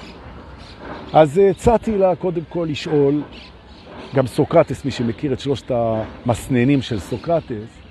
אז 1.13 1.41
הצעתי 1.49 1.97
לה 1.97 2.15
קודם 2.15 2.41
כל 2.49 2.67
לשאול, 2.69 3.21
גם 4.15 4.27
סוקרטס, 4.27 4.85
מי 4.85 4.91
שמכיר 4.91 5.33
את 5.33 5.39
שלושת 5.39 5.71
המסננים 5.71 6.81
של 6.81 6.99
סוקרטס, 6.99 7.81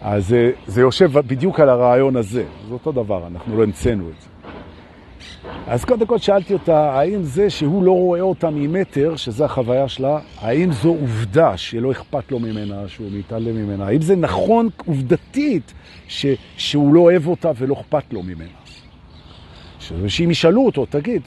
אז 0.00 0.36
זה 0.66 0.80
יושב 0.80 1.18
בדיוק 1.18 1.60
על 1.60 1.68
הרעיון 1.68 2.16
הזה. 2.16 2.44
זה 2.68 2.72
אותו 2.72 2.92
דבר, 2.92 3.26
אנחנו 3.26 3.56
לא 3.56 3.62
המצאנו 3.62 4.08
את 4.08 4.22
זה. 4.22 4.28
אז 5.66 5.84
קודם 5.84 6.06
כל 6.06 6.18
שאלתי 6.18 6.52
אותה, 6.52 6.92
האם 6.92 7.22
זה 7.22 7.50
שהוא 7.50 7.84
לא 7.84 7.92
רואה 7.92 8.20
אותה 8.20 8.50
ממטר, 8.50 9.16
שזו 9.16 9.44
החוויה 9.44 9.88
שלה, 9.88 10.18
האם 10.38 10.72
זו 10.72 10.88
עובדה 10.88 11.56
שלא 11.56 11.90
אכפת 11.90 12.32
לו 12.32 12.38
ממנה, 12.38 12.88
שהוא 12.88 13.08
מתעלם 13.12 13.56
ממנה? 13.56 13.86
האם 13.86 14.00
זה 14.00 14.16
נכון 14.16 14.68
עובדתית 14.86 15.72
ש, 16.08 16.26
שהוא 16.56 16.94
לא 16.94 17.00
אוהב 17.00 17.26
אותה 17.26 17.50
ולא 17.58 17.74
אכפת 17.74 18.12
לו 18.12 18.22
ממנה? 18.22 18.48
שאם 20.08 20.30
ישאלו 20.30 20.66
אותו, 20.66 20.86
תגיד, 20.86 21.22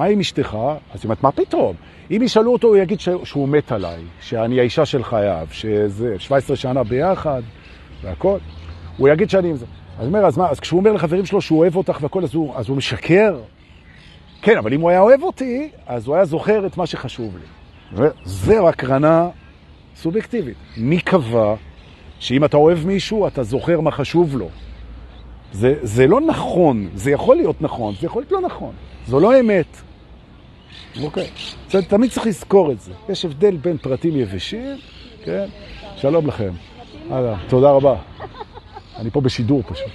מה 0.00 0.06
עם 0.06 0.20
אשתך? 0.20 0.58
אז 0.92 1.00
היא 1.00 1.04
אומרת, 1.04 1.22
מה 1.22 1.32
פתאום? 1.32 1.76
אם 2.10 2.22
ישאלו 2.22 2.52
אותו, 2.52 2.68
הוא 2.68 2.76
יגיד 2.76 3.00
שהוא 3.00 3.48
מת 3.48 3.72
עליי, 3.72 4.02
שאני 4.20 4.60
האישה 4.60 4.86
של 4.86 5.04
חייו, 5.04 5.46
שזה 5.52 6.14
17 6.18 6.56
שנה 6.56 6.82
ביחד 6.84 7.42
והכל. 8.02 8.38
הוא 8.96 9.08
יגיד 9.08 9.30
שאני 9.30 9.50
עם 9.50 9.56
זה. 9.56 9.66
אז 9.98 10.06
אומר, 10.06 10.26
אז 10.26 10.38
מה, 10.38 10.50
אז 10.50 10.60
כשהוא 10.60 10.80
אומר 10.80 10.92
לחברים 10.92 11.26
שלו 11.26 11.40
שהוא 11.40 11.58
אוהב 11.58 11.76
אותך 11.76 11.98
והכל, 12.00 12.24
אז 12.24 12.34
הוא, 12.34 12.56
אז 12.56 12.68
הוא 12.68 12.76
משקר? 12.76 13.40
כן, 14.42 14.58
אבל 14.58 14.72
אם 14.74 14.80
הוא 14.80 14.90
היה 14.90 15.00
אוהב 15.00 15.22
אותי, 15.22 15.68
אז 15.86 16.06
הוא 16.06 16.14
היה 16.14 16.24
זוכר 16.24 16.66
את 16.66 16.76
מה 16.76 16.86
שחשוב 16.86 17.36
לי. 17.36 18.06
זו 18.24 18.68
הקרנה 18.68 19.28
סובייקטיבית. 19.96 20.56
מי 20.76 21.00
קבע 21.00 21.54
שאם 22.18 22.44
אתה 22.44 22.56
אוהב 22.56 22.86
מישהו, 22.86 23.26
אתה 23.26 23.42
זוכר 23.42 23.80
מה 23.80 23.90
חשוב 23.90 24.36
לו? 24.36 24.48
זה, 25.52 25.74
זה 25.82 26.06
לא 26.06 26.20
נכון, 26.20 26.88
זה 26.94 27.10
יכול 27.10 27.36
להיות 27.36 27.62
נכון, 27.62 27.94
זה 28.00 28.06
יכול 28.06 28.22
להיות 28.22 28.32
לא 28.32 28.40
נכון. 28.40 28.72
זו 29.06 29.20
לא 29.20 29.40
אמת. 29.40 29.89
אוקיי. 31.02 31.26
זה, 31.70 31.82
תמיד 31.82 32.10
צריך 32.10 32.26
לזכור 32.26 32.72
את 32.72 32.80
זה. 32.80 32.92
יש 33.08 33.24
הבדל 33.24 33.56
בין 33.56 33.78
פרטים 33.78 34.16
יבשים, 34.16 34.76
כן? 35.24 35.46
שלום 35.96 36.26
לכם. 36.26 36.50
הלאה, 37.10 37.36
תודה 37.48 37.70
רבה. 37.70 37.96
אני 38.96 39.10
פה 39.10 39.20
בשידור 39.20 39.62
פשוט. 39.62 39.92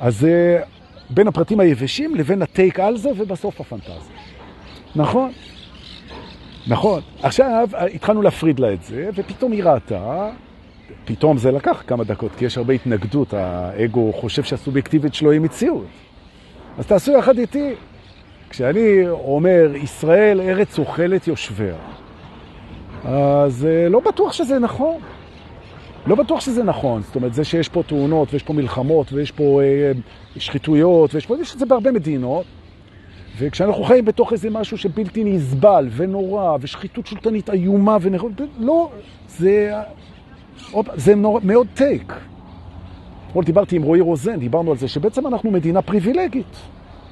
אז 0.00 0.24
אה, 0.24 0.62
בין 1.10 1.28
הפרטים 1.28 1.60
היבשים 1.60 2.14
לבין 2.14 2.42
הטייק 2.42 2.80
על 2.80 2.96
זה 2.96 3.10
ובסוף 3.16 3.60
הפנטזיה. 3.60 4.16
נכון? 4.96 5.32
נכון. 6.66 7.02
עכשיו 7.22 7.68
התחלנו 7.94 8.22
להפריד 8.22 8.58
לה 8.58 8.72
את 8.72 8.82
זה, 8.82 9.10
ופתאום 9.14 9.52
היא 9.52 9.64
ראתה, 9.64 10.30
פתאום 11.04 11.38
זה 11.38 11.50
לקח 11.50 11.82
כמה 11.86 12.04
דקות, 12.04 12.30
כי 12.38 12.44
יש 12.44 12.58
הרבה 12.58 12.74
התנגדות, 12.74 13.34
האגו 13.34 14.12
חושב 14.12 14.42
שהסובייקטיבית 14.42 15.14
שלו 15.14 15.30
היא 15.30 15.40
מציאות. 15.40 15.86
אז 16.78 16.86
תעשו 16.86 17.12
יחד 17.12 17.38
איתי. 17.38 17.74
כשאני 18.50 19.08
אומר, 19.08 19.72
ישראל 19.74 20.40
ארץ 20.40 20.78
אוכלת 20.78 21.26
יושביה, 21.26 21.74
אז 23.04 23.66
אה, 23.66 23.88
לא 23.88 24.00
בטוח 24.00 24.32
שזה 24.32 24.58
נכון. 24.58 24.96
לא 26.06 26.14
בטוח 26.14 26.40
שזה 26.40 26.64
נכון. 26.64 27.02
זאת 27.02 27.16
אומרת, 27.16 27.34
זה 27.34 27.44
שיש 27.44 27.68
פה 27.68 27.82
תאונות 27.86 28.32
ויש 28.32 28.42
פה 28.42 28.52
מלחמות 28.52 29.12
ויש 29.12 29.30
פה 29.30 29.60
אה, 29.62 29.92
שחיתויות 30.36 31.14
ויש 31.14 31.26
פה, 31.26 31.36
יש 31.40 31.54
את 31.54 31.58
זה 31.58 31.66
בהרבה 31.66 31.92
מדינות. 31.92 32.44
וכשאנחנו 33.38 33.84
חיים 33.84 34.04
בתוך 34.04 34.32
איזה 34.32 34.50
משהו 34.50 34.78
שבלתי 34.78 35.24
נסבל 35.24 35.88
ונורא 35.96 36.56
ושחיתות 36.60 37.06
שולטנית 37.06 37.50
איומה 37.50 37.96
ונכון, 38.00 38.32
לא, 38.58 38.90
זה, 39.28 39.72
זה 40.94 41.14
נורא, 41.14 41.40
מאוד 41.44 41.66
טייק. 41.74 42.12
אתמול 43.28 43.44
דיברתי 43.44 43.76
עם 43.76 43.82
רועי 43.82 44.00
רוזן, 44.00 44.36
דיברנו 44.36 44.70
על 44.70 44.76
זה 44.76 44.88
שבעצם 44.88 45.26
אנחנו 45.26 45.50
מדינה 45.50 45.82
פריבילגית. 45.82 46.56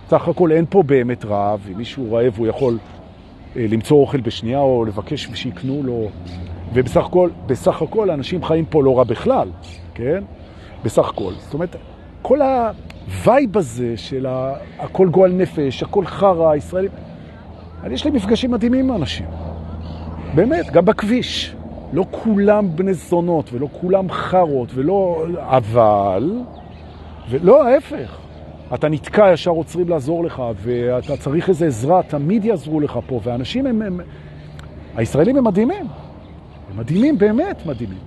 סך 0.09 0.29
הכל 0.29 0.53
אין 0.53 0.65
פה 0.71 0.83
באמת 0.83 1.25
רעב, 1.25 1.61
אם 1.73 1.79
מישהו 1.79 2.13
רעב 2.13 2.35
הוא 2.37 2.47
יכול 2.47 2.79
אה, 3.57 3.67
למצוא 3.69 3.97
אוכל 4.01 4.21
בשנייה 4.21 4.61
או 4.61 4.85
לבקש 4.85 5.29
שיקנו 5.35 5.83
לו. 5.83 6.09
ובסך 6.73 7.07
הכל, 7.07 7.31
בסך 7.47 7.83
הכל 7.83 8.11
אנשים 8.11 8.45
חיים 8.45 8.65
פה 8.65 8.83
לא 8.83 8.99
רע 8.99 9.05
בכלל, 9.05 9.49
כן? 9.95 10.25
בסך 10.85 11.09
הכל. 11.09 11.33
זאת 11.39 11.55
אומרת, 11.55 11.77
כל 12.23 12.39
ה 12.43 12.66
vibe 12.66 13.59
הזה 13.59 13.97
של 13.97 14.27
הכל 14.79 15.09
גועל 15.09 15.33
נפש, 15.33 15.83
הכל 15.83 16.07
חרא, 16.07 16.55
ישראלים, 16.55 16.91
יש 17.91 18.05
לי 18.05 18.11
מפגשים 18.11 18.51
מדהימים 18.51 18.91
עם 18.91 18.97
אנשים. 18.97 19.27
באמת, 20.35 20.71
גם 20.71 20.85
בכביש. 20.85 21.55
לא 21.93 22.05
כולם 22.11 22.77
בני 22.77 22.95
זונות 22.95 23.53
ולא 23.53 23.69
כולם 23.81 24.11
חרות 24.11 24.69
ולא... 24.75 25.27
אבל... 25.39 26.33
ולא, 27.31 27.69
ההפך. 27.69 28.28
אתה 28.75 28.89
נתקע, 28.89 29.33
ישר 29.33 29.51
עוצרים 29.51 29.89
לעזור 29.89 30.25
לך, 30.25 30.43
ואתה 30.55 31.17
צריך 31.17 31.49
איזו 31.49 31.65
עזרה, 31.65 32.03
תמיד 32.03 32.45
יעזרו 32.45 32.81
לך 32.81 32.99
פה, 33.07 33.21
ואנשים 33.25 33.67
הם... 33.67 33.83
הם... 33.83 34.01
הישראלים 34.97 35.37
הם 35.37 35.45
מדהימים. 35.45 35.87
הם 36.71 36.77
מדהימים, 36.77 37.19
באמת 37.19 37.67
מדהימים. 37.67 37.99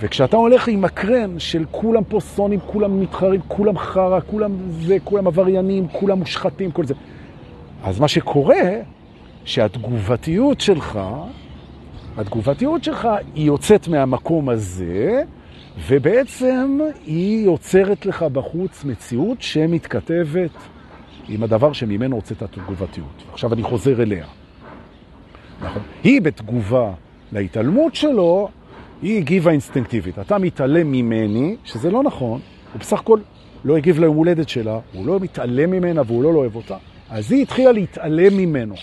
וכשאתה 0.00 0.36
הולך 0.36 0.68
עם 0.68 0.84
הקרן 0.84 1.38
של 1.38 1.64
כולם 1.70 2.04
פה 2.04 2.20
סונים, 2.20 2.60
כולם 2.66 3.00
מתחרים, 3.00 3.40
כולם 3.48 3.78
חרא, 3.78 4.20
כולם 4.26 4.52
זה, 4.70 4.96
כולם 5.04 5.26
עבריינים, 5.26 5.88
כולם 5.88 6.18
מושחתים, 6.18 6.70
כל 6.70 6.86
זה. 6.86 6.94
אז 7.84 8.00
מה 8.00 8.08
שקורה, 8.08 8.56
שהתגובתיות 9.44 10.60
שלך, 10.60 10.98
התגובתיות 12.16 12.84
שלך 12.84 13.08
היא 13.34 13.46
יוצאת 13.46 13.88
מהמקום 13.88 14.48
הזה, 14.48 15.22
ובעצם 15.78 16.78
היא 17.06 17.44
יוצרת 17.44 18.06
לך 18.06 18.22
בחוץ 18.22 18.84
מציאות 18.84 19.42
שמתכתבת 19.42 20.50
עם 21.28 21.42
הדבר 21.42 21.72
שממנו 21.72 22.16
הוצאת 22.16 22.42
התגובתיות. 22.42 23.22
עכשיו 23.32 23.52
אני 23.52 23.62
חוזר 23.62 24.02
אליה. 24.02 24.26
נכון? 25.62 25.82
היא 26.04 26.22
בתגובה 26.22 26.92
להתעלמות 27.32 27.94
שלו, 27.94 28.48
היא 29.02 29.18
הגיבה 29.18 29.50
אינסטינקטיבית. 29.50 30.18
אתה 30.18 30.38
מתעלם 30.38 30.92
ממני, 30.92 31.56
שזה 31.64 31.90
לא 31.90 32.02
נכון, 32.02 32.40
הוא 32.72 32.80
בסך 32.80 33.00
הכל 33.00 33.20
לא 33.64 33.76
הגיב 33.76 33.98
ליום 33.98 34.16
הולדת 34.16 34.48
שלה, 34.48 34.78
הוא 34.92 35.06
לא 35.06 35.20
מתעלם 35.20 35.70
ממנה 35.70 36.02
והוא 36.06 36.22
לא, 36.22 36.32
לא 36.32 36.38
אוהב 36.38 36.56
אותה, 36.56 36.76
אז 37.10 37.32
היא 37.32 37.42
התחילה 37.42 37.72
להתעלם 37.72 38.36
ממנו. 38.36 38.74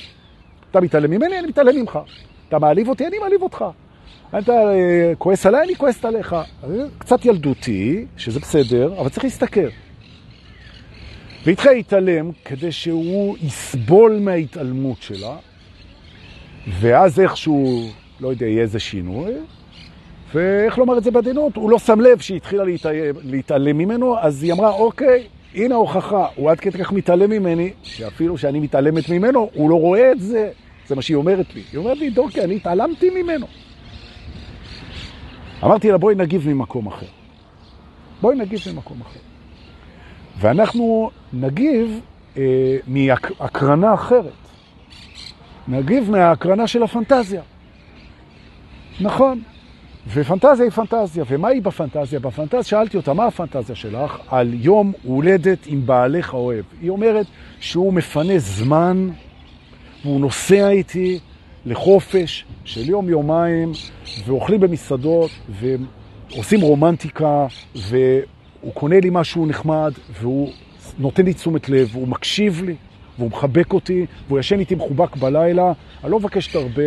אתה 0.72 0.82
מתעלם 0.82 1.12
ממני, 1.12 1.40
אני 1.40 1.48
מתעלם 1.48 1.76
ממך. 1.76 2.00
אתה 2.48 2.60
מעליב 2.60 2.90
אותי, 2.90 3.08
אני 3.08 3.20
מעליב 3.20 3.42
אותך. 3.42 3.66
אתה 4.30 4.52
אה, 4.52 5.14
כועס 5.18 5.46
עליי, 5.46 5.64
אני 5.64 5.76
כועסת 5.76 6.06
עליך. 6.06 6.36
קצת 6.98 7.26
ילדותי, 7.26 8.06
שזה 8.18 8.40
בסדר, 8.40 8.94
אבל 9.00 9.10
צריך 9.10 9.24
להסתכל. 9.24 9.70
והתחילה 11.46 11.74
להתעלם 11.74 12.32
כדי 12.46 12.72
שהוא 12.72 13.38
יסבול 13.42 14.20
מההתעלמות 14.20 15.02
שלה, 15.02 15.36
ואז 16.80 17.20
איכשהו 17.20 17.90
לא 18.20 18.28
יודע, 18.28 18.46
יהיה 18.46 18.62
איזה 18.62 18.80
שינוי, 18.80 19.32
ואיך 20.34 20.78
לומר 20.78 20.98
את 20.98 21.04
זה 21.04 21.12
בעדינות? 21.12 21.56
הוא 21.56 21.72
לא 21.72 21.80
שם 21.80 22.02
לב 22.02 22.20
שהיא 22.20 22.38
התחילה 22.38 22.64
להתעלם 23.24 23.78
ממנו, 23.78 24.20
אז 24.20 24.44
היא 24.44 24.54
אמרה, 24.54 24.70
אוקיי, 24.70 25.24
הנה 25.56 25.76
ההוכחה, 25.76 26.28
הוא 26.36 26.52
עד 26.52 26.60
כדי 26.60 26.78
כך 26.78 26.92
מתעלם 26.92 27.30
ממני, 27.30 27.72
שאפילו 27.84 28.38
שאני 28.38 28.60
מתעלמת 28.60 29.10
ממנו, 29.10 29.50
הוא 29.54 29.70
לא 29.70 29.76
רואה 29.76 30.12
את 30.12 30.22
זה. 30.22 30.50
זה 30.88 30.96
מה 30.96 31.02
שהיא 31.02 31.18
אומרת 31.18 31.56
לי. 31.56 31.62
היא 31.72 31.78
אומרת 31.78 31.98
לי, 31.98 32.10
דורקי, 32.10 32.42
אני 32.42 32.56
התעלמתי 32.56 33.10
ממנו. 33.10 33.48
אמרתי 35.64 35.92
לה, 35.92 35.98
בואי 35.98 36.16
נגיב 36.16 36.50
ממקום 36.50 36.88
אחר. 36.88 37.06
בואי 38.22 38.36
נגיב 38.36 38.60
ממקום 38.74 39.02
אחר. 39.02 39.20
ואנחנו 40.40 41.12
נגיב 41.34 42.00
אה, 42.38 42.78
מהקרנה 42.88 43.94
אחרת. 43.94 44.32
נגיב 45.68 46.12
מהקרנה 46.12 46.68
של 46.68 46.84
הפנטזיה. 46.84 47.42
נכון. 49.02 49.42
ופנטזיה 50.14 50.66
היא 50.66 50.72
פנטזיה, 50.72 51.24
ומה 51.28 51.48
היא 51.48 51.62
בפנטזיה? 51.62 52.20
בפנטזיה 52.20 52.64
שאלתי 52.64 52.98
אותה, 52.98 53.14
מה 53.14 53.26
הפנטזיה 53.26 53.76
שלך 53.76 54.20
על 54.28 54.54
יום 54.54 54.94
הולדת 55.04 55.66
עם 55.66 55.86
בעלך 55.86 56.34
האוהב? 56.34 56.66
היא 56.82 56.90
אומרת 56.90 57.26
שהוא 57.60 57.94
מפנה 57.94 58.38
זמן, 58.38 59.10
והוא 60.04 60.20
נוסע 60.20 60.70
איתי 60.70 61.20
לחופש 61.68 62.46
של 62.66 62.90
יום-יומיים, 62.90 63.72
ואוכלים 64.26 64.60
במסעדות, 64.60 65.32
ועושים 65.50 66.62
רומנטיקה, 66.62 67.48
והוא 67.76 68.74
קונה 68.74 69.00
לי 69.00 69.10
משהו 69.12 69.46
נחמד, 69.46 69.94
והוא 70.22 70.52
נותן 71.00 71.26
לי 71.26 71.34
תשומת 71.34 71.70
לב, 71.70 71.90
והוא 71.92 72.08
מקשיב 72.08 72.64
לי, 72.66 72.76
והוא 73.18 73.30
מחבק 73.32 73.74
אותי, 73.74 74.06
והוא 74.28 74.40
ישן 74.40 74.60
איתי 74.60 74.76
מחובק 74.76 75.16
בלילה, 75.16 75.74
אני 76.04 76.12
לא 76.12 76.20
מבקשת 76.20 76.56
הרבה, 76.56 76.84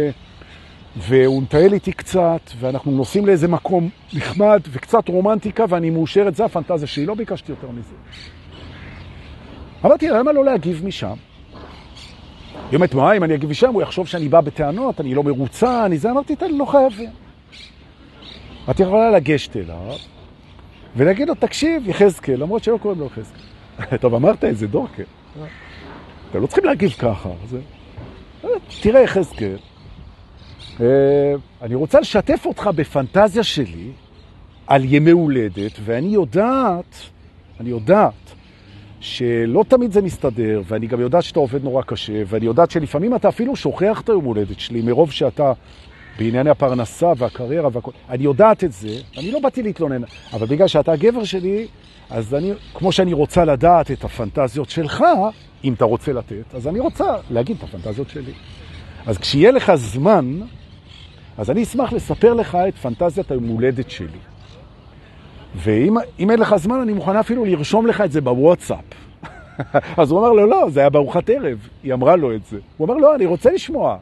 והוא 0.96 1.42
מטייל 1.42 1.72
איתי 1.72 1.92
קצת, 1.92 2.50
ואנחנו 2.58 2.92
נוסעים 2.92 3.26
לאיזה 3.26 3.48
מקום 3.48 3.88
נחמד, 4.14 4.60
וקצת 4.70 5.08
רומנטיקה, 5.08 5.64
ואני 5.68 5.90
מאושרת, 5.90 6.34
זה 6.34 6.44
הפנטזיה 6.44 6.86
שלי, 6.86 7.06
לא 7.06 7.14
ביקשתי 7.14 7.52
יותר 7.52 7.70
מזה. 7.70 7.94
אמרתי, 9.84 10.08
למה 10.08 10.32
לא 10.32 10.44
להגיב 10.44 10.82
משם? 10.84 11.14
היא 12.70 12.76
אומרת, 12.76 12.94
מה, 12.94 13.12
אם 13.12 13.24
אני 13.24 13.34
אגיב 13.34 13.50
משם, 13.50 13.74
הוא 13.74 13.82
יחשוב 13.82 14.06
שאני 14.06 14.28
בא 14.28 14.40
בטענות, 14.40 15.00
אני 15.00 15.14
לא 15.14 15.22
מרוצה, 15.22 15.86
אני 15.86 15.98
זה, 15.98 16.10
אמרתי, 16.10 16.36
תן, 16.36 16.54
לא 16.54 16.64
חייבים. 16.64 17.10
את 18.70 18.80
יכולה 18.80 19.10
לגשת 19.10 19.56
אליו, 19.56 19.92
ולהגיד 20.96 21.28
לו, 21.28 21.34
תקשיב, 21.34 21.88
יחזקאל, 21.88 22.42
למרות 22.42 22.64
שלא 22.64 22.78
קוראים 22.82 23.00
לו 23.00 23.06
יחזקאל. 23.06 23.96
טוב, 24.02 24.14
אמרת 24.14 24.44
את 24.44 24.56
זה, 24.56 24.66
דורקל. 24.66 25.02
אתם 26.30 26.40
לא 26.42 26.46
צריכים 26.46 26.64
להגיב 26.64 26.90
ככה. 26.90 27.28
זה... 27.48 27.60
תראה, 28.82 29.00
יחזקאל, 29.00 29.56
אה, 30.80 30.86
אני 31.62 31.74
רוצה 31.74 32.00
לשתף 32.00 32.46
אותך 32.46 32.70
בפנטזיה 32.74 33.42
שלי 33.42 33.90
על 34.66 34.84
ימי 34.84 35.10
הולדת, 35.10 35.72
ואני 35.84 36.08
יודעת, 36.08 36.96
אני 37.60 37.70
יודעת, 37.70 38.34
שלא 39.00 39.64
תמיד 39.68 39.92
זה 39.92 40.02
מסתדר, 40.02 40.62
ואני 40.64 40.86
גם 40.86 41.00
יודעת 41.00 41.22
שאתה 41.22 41.40
עובד 41.40 41.64
נורא 41.64 41.82
קשה, 41.82 42.22
ואני 42.26 42.46
יודעת 42.46 42.70
שלפעמים 42.70 43.14
אתה 43.14 43.28
אפילו 43.28 43.56
שוכח 43.56 44.00
את 44.04 44.08
היום 44.08 44.24
הולדת 44.24 44.60
שלי, 44.60 44.82
מרוב 44.82 45.12
שאתה 45.12 45.52
בענייני 46.18 46.50
הפרנסה 46.50 47.12
והקריירה 47.16 47.68
והכל. 47.72 47.90
אני 48.08 48.24
יודעת 48.24 48.64
את 48.64 48.72
זה, 48.72 48.88
אני 49.18 49.30
לא 49.30 49.40
באתי 49.40 49.62
להתלונן, 49.62 50.02
אבל 50.32 50.46
בגלל 50.46 50.68
שאתה 50.68 50.92
הגבר 50.92 51.24
שלי, 51.24 51.66
אז 52.10 52.34
אני, 52.34 52.52
כמו 52.74 52.92
שאני 52.92 53.12
רוצה 53.12 53.44
לדעת 53.44 53.90
את 53.90 54.04
הפנטזיות 54.04 54.70
שלך, 54.70 55.04
אם 55.64 55.72
אתה 55.72 55.84
רוצה 55.84 56.12
לתת, 56.12 56.54
אז 56.54 56.68
אני 56.68 56.80
רוצה 56.80 57.04
להגיד 57.30 57.56
את 57.56 57.62
הפנטזיות 57.62 58.08
שלי. 58.08 58.32
אז 59.06 59.18
כשיהיה 59.18 59.50
לך 59.50 59.72
זמן, 59.74 60.40
אז 61.38 61.50
אני 61.50 61.62
אשמח 61.62 61.92
לספר 61.92 62.34
לך 62.34 62.58
את 62.68 62.74
פנטזיית 62.74 63.30
היום 63.30 63.44
הולדת 63.44 63.90
שלי. 63.90 64.29
ואם 65.56 66.30
אין 66.30 66.38
לך 66.38 66.56
זמן, 66.56 66.80
אני 66.80 66.92
מוכנה 66.92 67.20
אפילו 67.20 67.44
לרשום 67.44 67.86
לך 67.86 68.00
את 68.00 68.12
זה 68.12 68.20
בוואטסאפ. 68.20 68.84
אז 69.98 70.10
הוא 70.10 70.20
אמר 70.20 70.32
לו, 70.32 70.46
לא, 70.46 70.66
זה 70.70 70.80
היה 70.80 70.90
בארוחת 70.90 71.30
ערב. 71.30 71.68
היא 71.82 71.94
אמרה 71.94 72.16
לו 72.16 72.34
את 72.34 72.46
זה. 72.46 72.58
הוא 72.76 72.86
אמר, 72.86 72.94
לא, 72.94 73.14
אני 73.14 73.26
רוצה 73.26 73.50
לשמוע. 73.50 73.96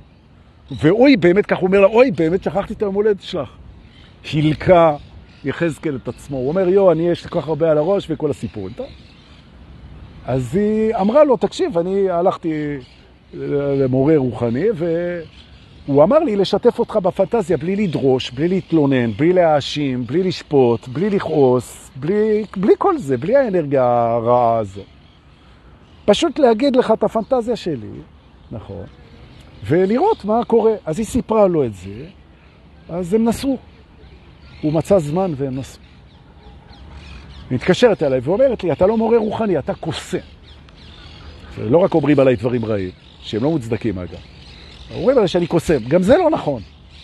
ואוי, 0.83 1.17
באמת, 1.17 1.47
כך 1.47 1.59
הוא 1.59 1.67
אומר 1.67 1.81
לה, 1.81 1.87
אוי, 1.87 2.11
באמת 2.11 2.43
שכחתי 2.43 2.75
את 2.75 2.83
היום 2.83 2.95
הולדת 2.95 3.23
שלך. 3.23 3.51
הלקה 4.35 4.97
יחזקאל 5.45 5.99
את 6.03 6.09
עצמו. 6.09 6.37
הוא 6.37 6.49
אומר, 6.49 6.69
יו, 6.69 6.93
אני 6.93 7.09
יש 7.09 7.25
לי 7.25 7.31
כל 7.31 7.41
כך 7.41 7.49
הרבה 7.49 7.71
על 7.71 7.79
הראש 7.79 8.07
וכל 8.11 8.31
הסיפורים. 8.31 8.73
טוב. 8.73 8.87
אז 10.27 10.57
היא 10.57 10.95
אמרה 10.97 11.25
לו, 11.25 11.37
תקשיב, 11.37 11.79
אני 11.79 12.11
הלכתי 12.11 12.77
למורה 13.35 14.17
רוחני, 14.17 14.67
והוא 15.89 16.05
אמר 16.05 16.19
לי 16.19 16.37
לשתף 16.37 16.79
אותך 16.79 16.97
בפנטזיה 16.97 17.57
בלי 17.57 17.77
לדרוש, 17.77 18.31
בלי 18.31 18.49
להתלונן, 18.49 19.13
בלי 19.13 19.33
להאשים, 19.33 20.07
בלי 20.07 20.23
לשפוט, 20.23 20.89
בלי 20.89 21.11
לכעוס, 21.11 21.91
בלי, 21.97 22.45
בלי 22.57 22.73
כל 22.79 22.99
זה, 22.99 23.17
בלי 23.17 23.37
האנרגיה 23.37 23.85
הרעה 23.85 24.59
הזו. 24.59 24.81
פשוט 26.05 26.39
להגיד 26.39 26.77
לך 26.77 26.91
את 26.91 27.03
הפנטזיה 27.03 27.57
שלי, 27.57 27.89
נכון, 28.51 28.85
ולראות 29.65 30.25
מה 30.25 30.45
קורה. 30.45 30.73
אז 30.87 30.99
היא 30.99 31.07
סיפרה 31.07 31.47
לו 31.47 31.65
את 31.65 31.75
זה, 31.75 32.07
אז 32.89 33.15
הם 33.15 33.25
נסעו. 33.25 33.59
הוא 34.63 34.73
מצא 34.73 34.99
זמן 34.99 35.33
והם 35.37 35.59
נסעו. 35.59 35.83
היא 37.51 37.57
מתקשרת 37.57 38.03
אליי 38.03 38.21
ואומרת 38.23 38.65
לי, 38.65 38.73
אתה 38.73 38.87
לא 38.87 38.97
מורה 38.97 39.19
רוחני, 39.19 39.59
אתה 39.59 39.75
קוסם. 39.75 40.19
לא 41.59 41.79
רק 41.79 41.95
אומרים 41.95 42.21
עליי 42.21 42.37
דברים 42.37 42.65
רעים, 42.65 42.91
שהם 43.21 43.43
לא 43.43 43.51
מוצדקים 43.51 43.99
אגב. 43.99 44.38
אומרים 44.95 45.17
עליי 45.17 45.29
שאני 45.29 45.47
קוסם, 45.47 45.79
גם 45.89 46.03
זה 46.03 46.17
לא 46.17 46.31
נכון. 46.31 46.63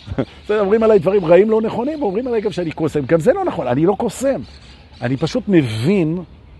אומרים 0.49 0.83
עליי 0.83 0.99
דברים 0.99 1.25
רעים 1.25 1.49
לא 1.49 1.61
נכונים, 1.61 2.03
ואומרים 2.03 2.27
עליי 2.27 2.41
גם 2.41 2.51
שאני 2.51 2.71
קוסם, 2.71 3.05
גם 3.05 3.19
זה 3.19 3.33
לא 3.33 3.45
נכון, 3.45 3.67
אני 3.67 3.85
לא 3.85 3.95
קוסם. 3.97 4.41
אני 5.01 5.17
פשוט 5.17 5.43
מבין, 5.47 6.17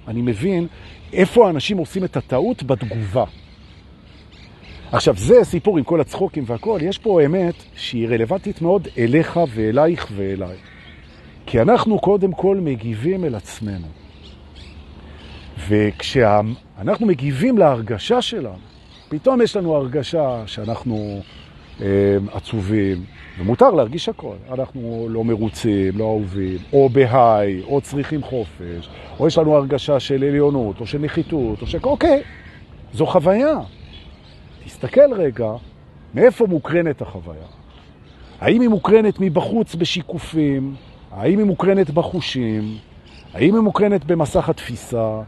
אני 0.07 0.21
מבין 0.21 0.67
איפה 1.13 1.47
האנשים 1.47 1.77
עושים 1.77 2.03
את 2.03 2.17
הטעות 2.17 2.63
בתגובה. 2.63 3.23
עכשיו, 4.91 5.15
זה 5.17 5.43
סיפור 5.43 5.77
עם 5.77 5.83
כל 5.83 6.01
הצחוקים 6.01 6.43
והכל, 6.47 6.79
יש 6.81 6.97
פה 6.97 7.25
אמת 7.25 7.55
שהיא 7.75 8.07
רלוונטית 8.07 8.61
מאוד 8.61 8.87
אליך 8.97 9.39
ואלייך 9.49 10.07
ואליי. 10.15 10.57
כי 11.45 11.61
אנחנו 11.61 11.99
קודם 11.99 12.31
כל 12.31 12.57
מגיבים 12.57 13.25
אל 13.25 13.35
עצמנו. 13.35 13.87
וכשאנחנו 15.67 17.05
מגיבים 17.05 17.57
להרגשה 17.57 18.21
שלנו, 18.21 18.57
פתאום 19.09 19.41
יש 19.41 19.55
לנו 19.55 19.75
הרגשה 19.75 20.43
שאנחנו 20.45 21.21
אה, 21.81 22.17
עצובים, 22.33 23.03
ומותר 23.39 23.69
להרגיש 23.69 24.09
הכל. 24.09 24.35
אנחנו 24.51 25.07
לא 25.09 25.23
מרוצים, 25.23 25.97
לא 25.97 26.03
אהובים, 26.03 26.57
או 26.73 26.89
בהיי, 26.89 27.61
או 27.67 27.81
צריכים 27.81 28.23
חופש, 28.23 28.89
או 29.19 29.27
יש 29.27 29.37
לנו 29.37 29.55
הרגשה 29.55 29.99
של 29.99 30.23
עליונות, 30.23 30.79
או 30.79 30.87
של 30.87 30.97
נחיתות, 30.97 31.61
או 31.61 31.67
ש... 31.67 31.75
אוקיי, 31.75 32.21
זו 32.93 33.05
חוויה. 33.05 33.59
תסתכל 34.65 35.13
רגע, 35.13 35.51
מאיפה 36.13 36.47
מוקרנת 36.47 37.01
החוויה? 37.01 37.47
האם 38.41 38.61
היא 38.61 38.69
מוקרנת 38.69 39.19
מבחוץ 39.19 39.75
בשיקופים? 39.75 40.75
האם 41.11 41.39
היא 41.39 41.47
מוקרנת 41.47 41.89
בחושים? 41.89 42.77
האם 43.33 43.55
היא 43.55 43.63
מוקרנת 43.63 44.05
במסך 44.05 44.49
התפיסה? 44.49 45.21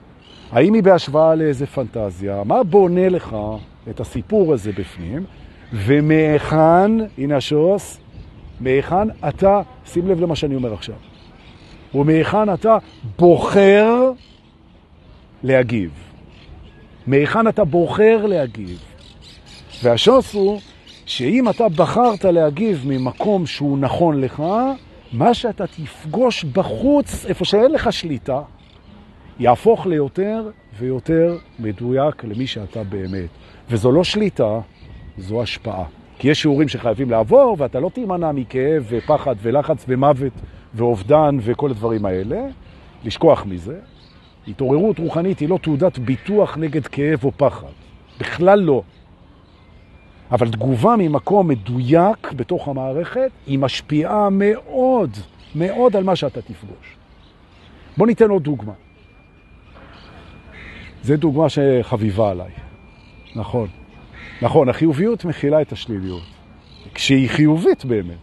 האם 0.52 0.74
היא 0.74 0.84
בהשוואה 0.84 1.36
לאיזה 1.36 1.66
פנטזיה? 1.66 2.44
מה 2.46 2.64
בונה 2.64 3.10
לך 3.10 3.36
את 3.90 4.00
הסיפור 4.00 4.54
הזה 4.54 4.72
בפנים? 4.72 5.26
ומהיכן, 5.74 6.92
הנה 7.18 7.38
השוס, 7.38 8.00
מהיכן 8.60 9.08
אתה, 9.28 9.62
שים 9.86 10.08
לב 10.08 10.20
למה 10.20 10.36
שאני 10.36 10.56
אומר 10.56 10.74
עכשיו, 10.74 10.96
ומהיכן 11.96 12.54
אתה 12.54 12.78
בוחר 13.20 14.12
להגיב. 15.44 15.92
מהיכן 17.08 17.48
אתה 17.48 17.64
בוחר 17.64 18.26
להגיב. 18.26 18.80
והשוס 19.84 20.34
הוא 20.34 20.60
שאם 21.06 21.50
אתה 21.50 21.70
בחרת 21.70 22.26
להגיב 22.26 22.84
ממקום 22.86 23.46
שהוא 23.46 23.78
נכון 23.78 24.22
לך, 24.22 24.44
מה 25.14 25.34
שאתה 25.34 25.68
תפגוש 25.68 26.44
בחוץ, 26.44 27.26
איפה 27.26 27.46
שאין 27.46 27.72
לך 27.72 27.94
שליטה, 27.94 28.42
יהפוך 29.40 29.86
ליותר 29.86 30.50
ויותר 30.80 31.38
מדויק 31.60 32.24
למי 32.24 32.48
שאתה 32.48 32.84
באמת. 32.84 33.30
וזו 33.70 33.92
לא 33.92 34.04
שליטה, 34.04 34.60
זו 35.18 35.42
השפעה. 35.42 35.84
כי 36.20 36.30
יש 36.30 36.42
שיעורים 36.42 36.68
שחייבים 36.68 37.10
לעבור, 37.10 37.56
ואתה 37.60 37.80
לא 37.80 37.90
תימנע 37.94 38.32
מכאב 38.32 38.86
ופחד 38.90 39.36
ולחץ 39.42 39.86
ומוות 39.88 40.34
ואובדן 40.74 41.38
וכל 41.42 41.72
הדברים 41.72 42.06
האלה. 42.06 42.46
לשכוח 43.04 43.46
מזה. 43.46 43.80
התעוררות 44.48 45.00
רוחנית 45.00 45.40
היא 45.40 45.50
לא 45.50 45.60
תעודת 45.62 46.00
ביטוח 46.00 46.58
נגד 46.58 46.88
כאב 46.88 47.24
או 47.24 47.32
פחד. 47.38 47.68
בכלל 48.20 48.60
לא. 48.60 48.82
אבל 50.32 50.52
תגובה 50.52 50.96
ממקום 50.98 51.48
מדויק 51.48 52.32
בתוך 52.36 52.68
המערכת 52.68 53.32
היא 53.48 53.60
משפיעה 53.60 54.30
מאוד, 54.30 55.10
מאוד 55.56 55.96
על 55.96 56.04
מה 56.04 56.16
שאתה 56.16 56.42
תפגוש. 56.42 56.98
בוא 57.98 58.08
ניתן 58.08 58.30
עוד 58.30 58.44
דוגמה. 58.44 58.74
זו 61.08 61.18
דוגמה 61.18 61.46
שחביבה 61.50 62.32
עליי. 62.32 62.52
נכון. 63.36 63.68
נכון, 64.42 64.70
החיוביות 64.70 65.26
מכילה 65.26 65.62
את 65.62 65.72
השליליות. 65.72 66.24
כשהיא 66.94 67.30
חיובית 67.30 67.86
באמת. 67.86 68.18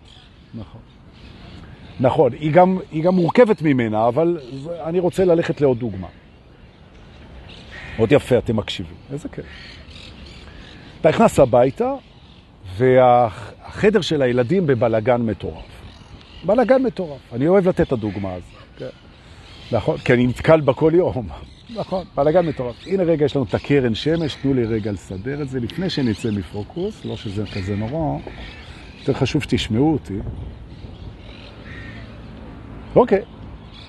נכון. 0.55 0.81
נכון, 2.01 2.33
היא 2.33 2.53
גם, 2.53 2.79
היא 2.91 3.03
גם 3.03 3.15
מורכבת 3.15 3.63
ממנה, 3.63 4.09
אבל 4.09 4.39
אני 4.85 4.99
רוצה 4.99 5.25
ללכת 5.25 5.61
לעוד 5.61 5.79
דוגמה. 5.79 6.07
מאוד 7.97 8.13
יפה, 8.13 8.39
אתם 8.39 8.57
מקשיבים. 8.57 8.97
איזה 9.13 9.29
כיף. 9.29 9.47
אתה 11.01 11.09
נכנס 11.09 11.39
הביתה, 11.39 11.95
והחדר 12.77 14.01
של 14.01 14.23
הילדים 14.23 14.67
בבלגן 14.67 15.23
מטורף. 15.23 15.65
בלגן 16.45 16.83
מטורף. 16.83 17.21
אני 17.33 17.49
אוהב 17.49 17.69
לתת 17.69 17.81
את 17.81 17.93
הדוגמה 17.93 18.33
הזאת. 18.33 18.79
כן. 18.79 18.89
נכון, 19.73 19.99
כי 19.99 20.13
אני 20.13 20.27
נתקל 20.27 20.61
בה 20.61 20.75
כל 20.75 20.93
יום. 20.95 21.29
נכון, 21.77 22.05
בלגן 22.15 22.47
מטורף. 22.47 22.87
הנה 22.87 23.03
רגע, 23.03 23.25
יש 23.25 23.37
לנו 23.37 23.45
את 23.45 23.55
הקרן 23.55 23.95
שמש, 23.95 24.35
תנו 24.35 24.55
לי 24.55 24.65
רגע 24.65 24.93
לסדר 24.93 25.43
את 25.43 25.49
זה 25.49 25.61
לפני 25.61 25.91
שנצא 25.91 26.31
מפוקוס, 26.31 27.05
לא 27.05 27.17
שזה 27.17 27.45
כזה 27.55 27.77
נורא. 27.77 28.19
יותר 29.01 29.13
חשוב 29.13 29.43
שתשמעו 29.43 29.93
אותי. 29.93 30.19
אוקיי, 32.97 33.23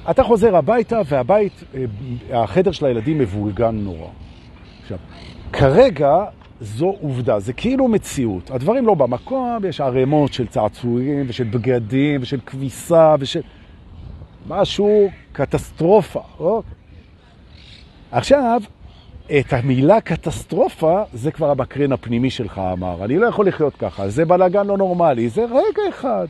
אתה 0.10 0.24
חוזר 0.24 0.56
הביתה 0.56 1.02
והבית, 1.06 1.64
אה, 1.76 2.44
החדר 2.44 2.72
של 2.72 2.86
הילדים 2.86 3.18
מבולגן 3.18 3.76
נורא. 3.76 4.10
עכשיו, 4.82 4.98
כרגע 5.54 6.26
זו 6.62 6.96
עובדה, 7.02 7.40
זה 7.40 7.54
כאילו 7.54 7.88
מציאות. 7.88 8.52
הדברים 8.52 8.86
לא 8.86 8.94
במקום, 8.94 9.60
יש 9.70 9.82
ערימות 9.82 10.34
של 10.34 10.48
צעצועים 10.48 11.26
ושל 11.28 11.44
בגדים 11.44 12.22
ושל 12.22 12.40
כביסה 12.46 13.16
ושל... 13.20 13.42
משהו 14.48 15.10
קטסטרופה. 15.32 16.22
אוקיי. 16.40 16.85
עכשיו, 18.16 18.62
את 19.40 19.54
המילה 19.54 20.02
קטסטרופה, 20.02 21.04
זה 21.14 21.32
כבר 21.32 21.52
המקרן 21.52 21.92
הפנימי 21.92 22.30
שלך 22.30 22.62
אמר. 22.74 23.06
אני 23.06 23.18
לא 23.18 23.28
יכול 23.28 23.48
לחיות 23.48 23.76
ככה, 23.76 24.10
זה 24.10 24.26
בלגן 24.26 24.68
לא 24.68 24.78
נורמלי, 24.78 25.30
זה 25.30 25.46
רגע 25.46 25.82
אחד. 25.90 26.28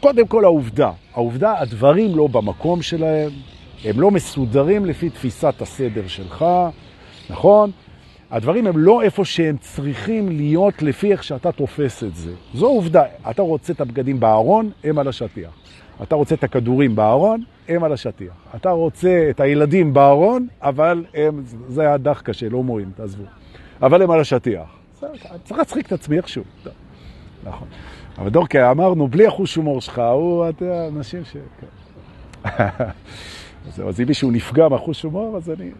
קודם 0.00 0.26
כל 0.26 0.44
העובדה, 0.44 0.90
העובדה, 1.14 1.58
הדברים 1.58 2.16
לא 2.16 2.26
במקום 2.26 2.82
שלהם, 2.82 3.30
הם 3.84 4.00
לא 4.00 4.10
מסודרים 4.10 4.84
לפי 4.84 5.10
תפיסת 5.10 5.54
הסדר 5.60 6.06
שלך, 6.06 6.44
נכון? 7.30 7.70
הדברים 8.30 8.66
הם 8.66 8.78
לא 8.78 9.02
איפה 9.02 9.24
שהם 9.24 9.56
צריכים 9.56 10.28
להיות 10.28 10.82
לפי 10.82 11.12
איך 11.12 11.24
שאתה 11.24 11.52
תופס 11.52 12.04
את 12.04 12.16
זה. 12.16 12.32
זו 12.54 12.66
עובדה. 12.66 13.02
אתה 13.30 13.42
רוצה 13.42 13.72
את 13.72 13.80
הבגדים 13.80 14.20
בארון, 14.20 14.70
הם 14.84 14.98
על 14.98 15.08
השטיח. 15.08 15.50
אתה 16.02 16.14
רוצה 16.14 16.34
את 16.34 16.44
הכדורים 16.44 16.96
בארון, 16.96 17.42
הם 17.68 17.84
על 17.84 17.92
השטיח. 17.92 18.32
אתה 18.56 18.70
רוצה 18.70 19.26
את 19.30 19.40
הילדים 19.40 19.94
בארון, 19.94 20.46
אבל 20.62 21.04
הם, 21.14 21.42
זה 21.68 21.92
הדח 21.92 22.20
קשה, 22.20 22.48
לא 22.48 22.62
מורים, 22.62 22.90
תעזבו. 22.96 23.24
אבל 23.82 24.02
הם 24.02 24.10
על 24.10 24.20
השטיח. 24.20 24.68
צריך 25.44 25.58
להצחיק 25.58 25.86
את 25.86 25.92
עצמי 25.92 26.16
איכשהו. 26.16 26.44
נכון. 27.44 27.68
אבל 28.18 28.28
דורקי, 28.28 28.70
אמרנו, 28.70 29.08
בלי 29.08 29.26
החוש 29.26 29.54
הומור 29.54 29.80
שלך, 29.80 29.98
הוא, 29.98 30.48
אתה 30.48 30.64
יודע, 30.64 30.88
אנשים 30.88 31.24
ש... 31.24 31.36
אז 33.88 34.00
אם 34.00 34.06
מישהו 34.08 34.30
נפגע 34.30 34.68
מהחוש 34.68 35.02
הומור, 35.02 35.36
אז 35.36 35.50
אני 35.50 35.70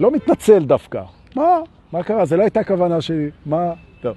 לא 0.00 0.10
מתנצל 0.10 0.64
דווקא. 0.64 1.02
מה? 1.36 1.58
מה 1.92 2.02
קרה? 2.02 2.24
זה 2.24 2.36
לא 2.36 2.42
הייתה 2.42 2.64
כוונה 2.64 3.00
שלי. 3.00 3.30
מה? 3.46 3.72
טוב. 4.00 4.16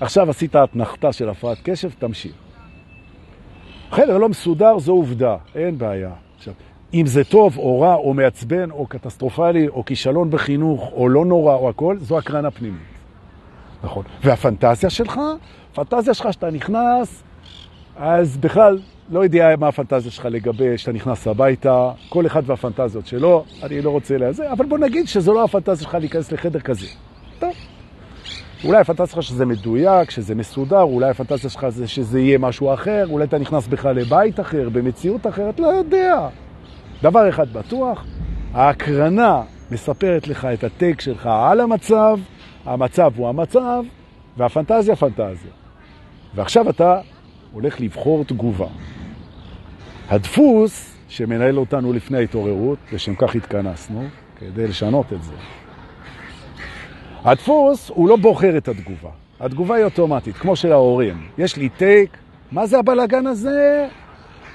עכשיו 0.00 0.30
עשית 0.30 0.56
התנחתה 0.56 1.12
של 1.12 1.28
הפרעת 1.28 1.58
קשב, 1.62 1.90
תמשיך. 1.98 2.47
חדר 3.90 4.18
לא 4.18 4.28
מסודר 4.28 4.78
זו 4.78 4.92
עובדה, 4.92 5.36
אין 5.54 5.78
בעיה. 5.78 6.10
עכשיו, 6.36 6.54
אם 6.94 7.06
זה 7.06 7.24
טוב 7.24 7.58
או 7.58 7.80
רע 7.80 7.94
או 7.94 8.14
מעצבן 8.14 8.70
או 8.70 8.86
קטסטרופלי 8.86 9.68
או 9.68 9.84
כישלון 9.84 10.30
בחינוך 10.30 10.90
או 10.92 11.08
לא 11.08 11.24
נורא 11.24 11.54
או 11.54 11.68
הכל, 11.68 11.96
זו 12.00 12.18
הקרנה 12.18 12.50
פנימית. 12.50 12.80
נכון. 13.84 14.04
והפנטזיה 14.24 14.90
שלך, 14.90 15.20
הפנטזיה 15.72 16.14
שלך 16.14 16.32
שאתה 16.32 16.50
נכנס, 16.50 17.22
אז 17.96 18.36
בכלל 18.36 18.78
לא 19.10 19.24
יודע 19.24 19.54
מה 19.58 19.68
הפנטזיה 19.68 20.10
שלך 20.10 20.24
לגבי 20.30 20.78
שאתה 20.78 20.92
נכנס 20.92 21.26
הביתה, 21.26 21.90
כל 22.08 22.26
אחד 22.26 22.42
והפנטזיות 22.46 23.06
שלו, 23.06 23.44
אני 23.62 23.80
לא 23.80 23.90
רוצה 23.90 24.18
לזה, 24.18 24.52
אבל 24.52 24.66
בוא 24.66 24.78
נגיד 24.78 25.08
שזו 25.08 25.34
לא 25.34 25.44
הפנטזיה 25.44 25.84
שלך 25.84 25.94
להיכנס 25.94 26.32
לחדר 26.32 26.60
כזה. 26.60 26.86
טוב. 27.38 27.52
אולי 28.64 28.78
הפנטזיה 28.78 29.06
שלך 29.06 29.22
שזה 29.22 29.46
מדויק, 29.46 30.10
שזה 30.10 30.34
מסודר, 30.34 30.82
אולי 30.82 31.10
הפנטזיה 31.10 31.50
שלך 31.50 31.68
זה 31.68 31.88
שזה 31.88 32.20
יהיה 32.20 32.38
משהו 32.38 32.74
אחר, 32.74 33.06
אולי 33.10 33.24
אתה 33.24 33.38
נכנס 33.38 33.66
בכלל 33.66 33.96
לבית 33.96 34.40
אחר, 34.40 34.68
במציאות 34.68 35.26
אחרת, 35.26 35.60
לא 35.60 35.66
יודע. 35.66 36.28
דבר 37.02 37.28
אחד 37.28 37.52
בטוח, 37.52 38.04
ההקרנה 38.54 39.42
מספרת 39.70 40.28
לך 40.28 40.44
את 40.44 40.64
הטק 40.64 41.00
שלך 41.00 41.28
על 41.32 41.60
המצב, 41.60 42.18
המצב 42.64 43.12
הוא 43.16 43.28
המצב, 43.28 43.82
והפנטזיה 44.36 44.96
פנטזיה. 44.96 45.52
ועכשיו 46.34 46.70
אתה 46.70 47.00
הולך 47.52 47.80
לבחור 47.80 48.24
תגובה. 48.24 48.66
הדפוס 50.08 50.96
שמנהל 51.08 51.58
אותנו 51.58 51.92
לפני 51.92 52.18
ההתעוררות, 52.18 52.78
ושם 52.92 53.14
כך 53.14 53.34
התכנסנו, 53.34 54.04
כדי 54.38 54.66
לשנות 54.68 55.12
את 55.12 55.22
זה. 55.22 55.32
הדפוס 57.24 57.90
הוא 57.94 58.08
לא 58.08 58.16
בוחר 58.16 58.56
את 58.56 58.68
התגובה. 58.68 59.10
התגובה 59.40 59.74
היא 59.74 59.84
אוטומטית, 59.84 60.36
כמו 60.36 60.56
של 60.56 60.72
ההורים. 60.72 61.26
יש 61.38 61.56
לי 61.56 61.68
טייק, 61.68 62.16
מה 62.52 62.66
זה 62.66 62.78
הבלגן 62.78 63.26
הזה? 63.26 63.88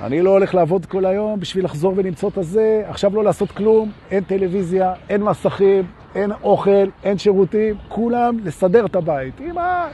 אני 0.02 0.22
לא 0.22 0.30
הולך 0.30 0.56
לעבוד 0.56 0.86
כל 0.86 1.06
היום 1.06 1.40
בשביל 1.40 1.66
לחזור 1.66 1.94
ולמצוא 1.96 2.30
את 2.30 2.38
הזה, 2.38 2.84
עכשיו 2.88 3.16
לא 3.16 3.24
לעשות 3.24 3.52
כלום, 3.52 3.92
אין 4.12 4.24
טלוויזיה, 4.24 4.94
אין 5.10 5.24
מסכים, 5.24 5.86
אין 6.16 6.32
אוכל, 6.44 6.88
אין 7.04 7.18
שירותים, 7.18 7.76
כולם 7.88 8.38
לסדר 8.44 8.86
את 8.86 8.96
הבית. 8.96 9.42
אמא. 9.42 9.88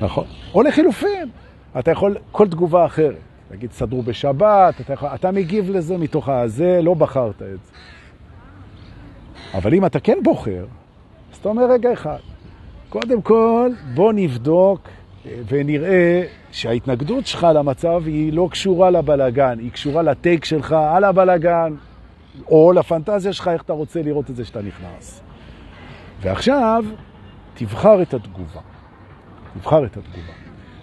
נכון. 0.00 0.24
או 0.54 0.62
לחילופין, 0.62 1.28
אתה 1.78 1.90
יכול 1.90 2.16
כל 2.32 2.48
תגובה 2.48 2.86
אחרת. 2.86 3.18
תגיד, 3.48 3.72
סדרו 3.72 4.02
בשבת, 4.02 4.80
אתה, 4.80 4.92
יכול, 4.92 5.08
אתה 5.14 5.30
מגיב 5.30 5.70
לזה 5.70 5.98
מתוך 5.98 6.28
הזה, 6.28 6.80
לא 6.82 6.94
בחרת 6.94 7.42
את 7.42 7.64
זה. 7.64 7.72
אבל 9.54 9.74
אם 9.74 9.86
אתה 9.86 10.00
כן 10.00 10.18
בוחר, 10.22 10.64
אתה 11.40 11.48
אומר 11.48 11.70
רגע 11.70 11.92
אחד. 11.92 12.18
קודם 12.88 13.22
כל, 13.22 13.70
בוא 13.94 14.12
נבדוק 14.12 14.88
אה, 15.26 15.32
ונראה 15.48 16.22
שההתנגדות 16.52 17.26
שלך 17.26 17.46
למצב 17.54 18.02
היא 18.06 18.32
לא 18.32 18.48
קשורה 18.50 18.90
לבלגן, 18.90 19.58
היא 19.58 19.70
קשורה 19.70 20.02
לטייק 20.02 20.44
שלך 20.44 20.72
על 20.72 21.04
הבלגן, 21.04 21.74
או 22.50 22.72
לפנטזיה 22.72 23.32
שלך, 23.32 23.48
איך 23.48 23.62
אתה 23.62 23.72
רוצה 23.72 24.02
לראות 24.02 24.30
את 24.30 24.36
זה 24.36 24.44
שאתה 24.44 24.62
נכנס. 24.62 25.22
ועכשיו, 26.20 26.84
תבחר 27.54 28.02
את 28.02 28.14
התגובה. 28.14 28.60
תבחר 29.54 29.84
את 29.84 29.96
התגובה. 29.96 30.32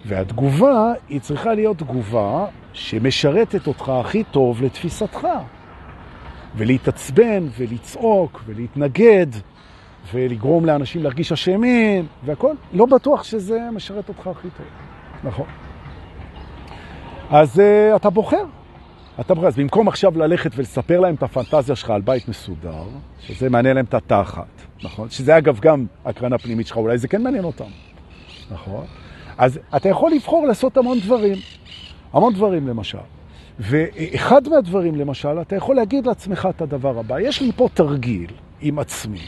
והתגובה 0.05 0.93
היא 1.09 1.21
צריכה 1.21 1.53
להיות 1.53 1.77
תגובה 1.77 2.45
שמשרתת 2.73 3.67
אותך 3.67 3.89
הכי 3.89 4.23
טוב 4.23 4.63
לתפיסתך. 4.63 5.27
ולהתעצבן 6.55 7.47
ולצעוק 7.57 8.41
ולהתנגד 8.45 9.27
ולגרום 10.13 10.65
לאנשים 10.65 11.03
להרגיש 11.03 11.31
אשמים 11.31 12.05
והכל, 12.25 12.53
לא 12.73 12.85
בטוח 12.85 13.23
שזה 13.23 13.59
משרת 13.73 14.09
אותך 14.09 14.27
הכי 14.27 14.47
טוב. 14.57 14.65
נכון. 15.23 15.45
אז 17.29 17.59
uh, 17.59 17.95
אתה 17.95 18.09
בוחר. 18.09 18.43
אתה 19.19 19.33
בוחר. 19.33 19.47
אז 19.47 19.55
במקום 19.55 19.87
עכשיו 19.87 20.17
ללכת 20.17 20.51
ולספר 20.55 20.99
להם 20.99 21.15
את 21.15 21.23
הפנטזיה 21.23 21.75
שלך 21.75 21.89
על 21.89 22.01
בית 22.01 22.27
מסודר, 22.29 22.83
שזה 23.19 23.49
מעניין 23.49 23.75
להם 23.75 23.85
את 23.85 23.93
התחת, 23.93 24.61
נכון? 24.83 25.09
שזה 25.09 25.37
אגב 25.37 25.59
גם 25.59 25.85
הקרנה 26.05 26.37
פנימית 26.37 26.67
שלך, 26.67 26.77
אולי 26.77 26.97
זה 26.97 27.07
כן 27.07 27.23
מעניין 27.23 27.43
אותם, 27.43 27.69
נכון? 28.51 28.85
אז 29.37 29.59
אתה 29.75 29.89
יכול 29.89 30.11
לבחור 30.11 30.47
לעשות 30.47 30.77
המון 30.77 30.99
דברים. 30.99 31.37
המון 32.13 32.33
דברים 32.33 32.67
למשל. 32.67 32.97
ואחד 33.59 34.49
מהדברים 34.49 34.95
למשל, 34.95 35.41
אתה 35.41 35.55
יכול 35.55 35.75
להגיד 35.75 36.07
לעצמך 36.07 36.47
את 36.55 36.61
הדבר 36.61 36.99
הבא. 36.99 37.19
יש 37.19 37.41
לי 37.41 37.51
פה 37.55 37.67
תרגיל 37.73 38.31
עם 38.61 38.79
עצמי, 38.79 39.21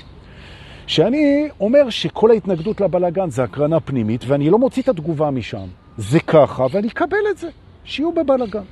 שאני 0.90 1.50
אומר 1.60 1.90
שכל 1.90 2.32
ההתנגדות 2.32 2.82
לבלגן 2.82 3.30
זה 3.30 3.44
הקרנה 3.44 3.80
פנימית, 3.80 4.24
ואני 4.28 4.50
לא 4.50 4.58
מוציא 4.58 4.84
את 4.84 4.90
התגובה 4.90 5.32
משם. 5.32 5.68
זה 5.98 6.20
ככה, 6.20 6.66
ואני 6.72 6.88
אקבל 6.88 7.18
את 7.32 7.38
זה. 7.38 7.50
שיהיו 7.84 8.12
בבלגן. 8.12 8.64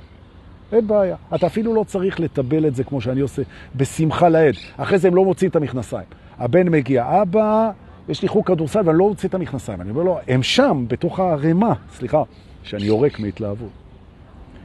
אין 0.72 0.86
בעיה. 0.86 1.16
אתה 1.34 1.46
אפילו 1.46 1.74
לא 1.74 1.84
צריך 1.84 2.20
לטבל 2.20 2.66
את 2.66 2.74
זה 2.74 2.84
כמו 2.84 3.00
שאני 3.00 3.20
עושה, 3.20 3.42
בשמחה 3.76 4.28
לעד. 4.28 4.54
אחרי 4.76 4.98
זה 4.98 5.08
הם 5.08 5.14
לא 5.14 5.24
מוצאים 5.24 5.50
את 5.50 5.56
המכנסיים. 5.56 6.04
הבן 6.38 6.68
מגיע, 6.68 7.22
אבא, 7.22 7.70
יש 8.08 8.22
לי 8.22 8.28
חוג 8.28 8.46
כדורסל 8.46 8.80
ואני 8.84 8.98
לא 8.98 9.08
מוציא 9.08 9.28
את 9.28 9.34
המכנסיים. 9.34 9.80
אני 9.80 9.90
אומר 9.90 10.02
לו, 10.02 10.18
הם 10.28 10.42
שם, 10.42 10.84
בתוך 10.88 11.20
הערימה, 11.20 11.72
סליחה, 11.92 12.22
שאני 12.62 12.84
יורק 12.84 13.20
מהתלהבות. 13.20 13.70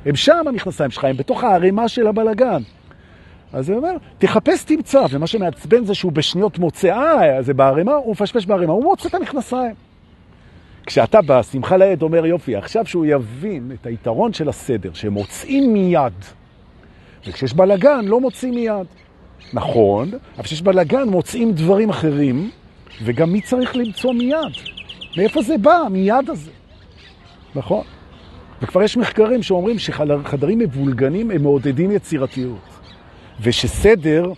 הם 0.05 0.15
שם 0.15 0.47
המכנסיים 0.47 0.91
שלך, 0.91 1.03
הם 1.03 1.17
בתוך 1.17 1.43
הערימה 1.43 1.87
של 1.87 2.07
הבלגן. 2.07 2.61
אז 3.53 3.69
הוא 3.69 3.77
אומר, 3.77 3.91
תחפש 4.17 4.63
תמצא, 4.63 5.05
ומה 5.09 5.27
שמעצבן 5.27 5.85
זה 5.85 5.93
שהוא 5.93 6.11
בשניות 6.11 6.59
מוצא, 6.59 6.87
אה, 6.87 7.41
זה 7.41 7.53
בערימה, 7.53 7.93
הוא 7.93 8.11
מפשפש 8.11 8.45
בערימה, 8.45 8.73
הוא 8.73 8.83
מוצא 8.83 9.09
את 9.09 9.13
המכנסיים. 9.13 9.75
כשאתה 10.85 11.19
בשמחה 11.25 11.77
לעד 11.77 12.01
אומר, 12.01 12.25
יופי, 12.25 12.55
עכשיו 12.55 12.85
שהוא 12.85 13.05
יבין 13.05 13.71
את 13.73 13.85
היתרון 13.85 14.33
של 14.33 14.49
הסדר, 14.49 14.93
שהם 14.93 15.13
מוצאים 15.13 15.73
מיד, 15.73 16.13
וכשיש 17.27 17.53
בלגן 17.53 18.05
לא 18.05 18.19
מוצאים 18.19 18.55
מיד. 18.55 18.87
נכון, 19.53 20.11
אבל 20.35 20.43
כשיש 20.43 20.61
בלגן 20.61 21.09
מוצאים 21.09 21.51
דברים 21.51 21.89
אחרים, 21.89 22.49
וגם 23.03 23.33
מי 23.33 23.41
צריך 23.41 23.75
למצוא 23.75 24.13
מיד? 24.13 24.53
מאיפה 25.17 25.41
זה 25.41 25.57
בא, 25.57 25.83
מיד 25.91 26.29
הזה? 26.29 26.51
נכון. 27.55 27.83
וכבר 28.61 28.83
יש 28.83 28.97
מחקרים 28.97 29.43
שאומרים 29.43 29.79
שחדרים 29.79 30.59
מבולגנים 30.59 31.31
הם 31.31 31.41
מעודדים 31.41 31.91
יצירתיות, 31.91 32.72
ושסדר, 33.41 34.31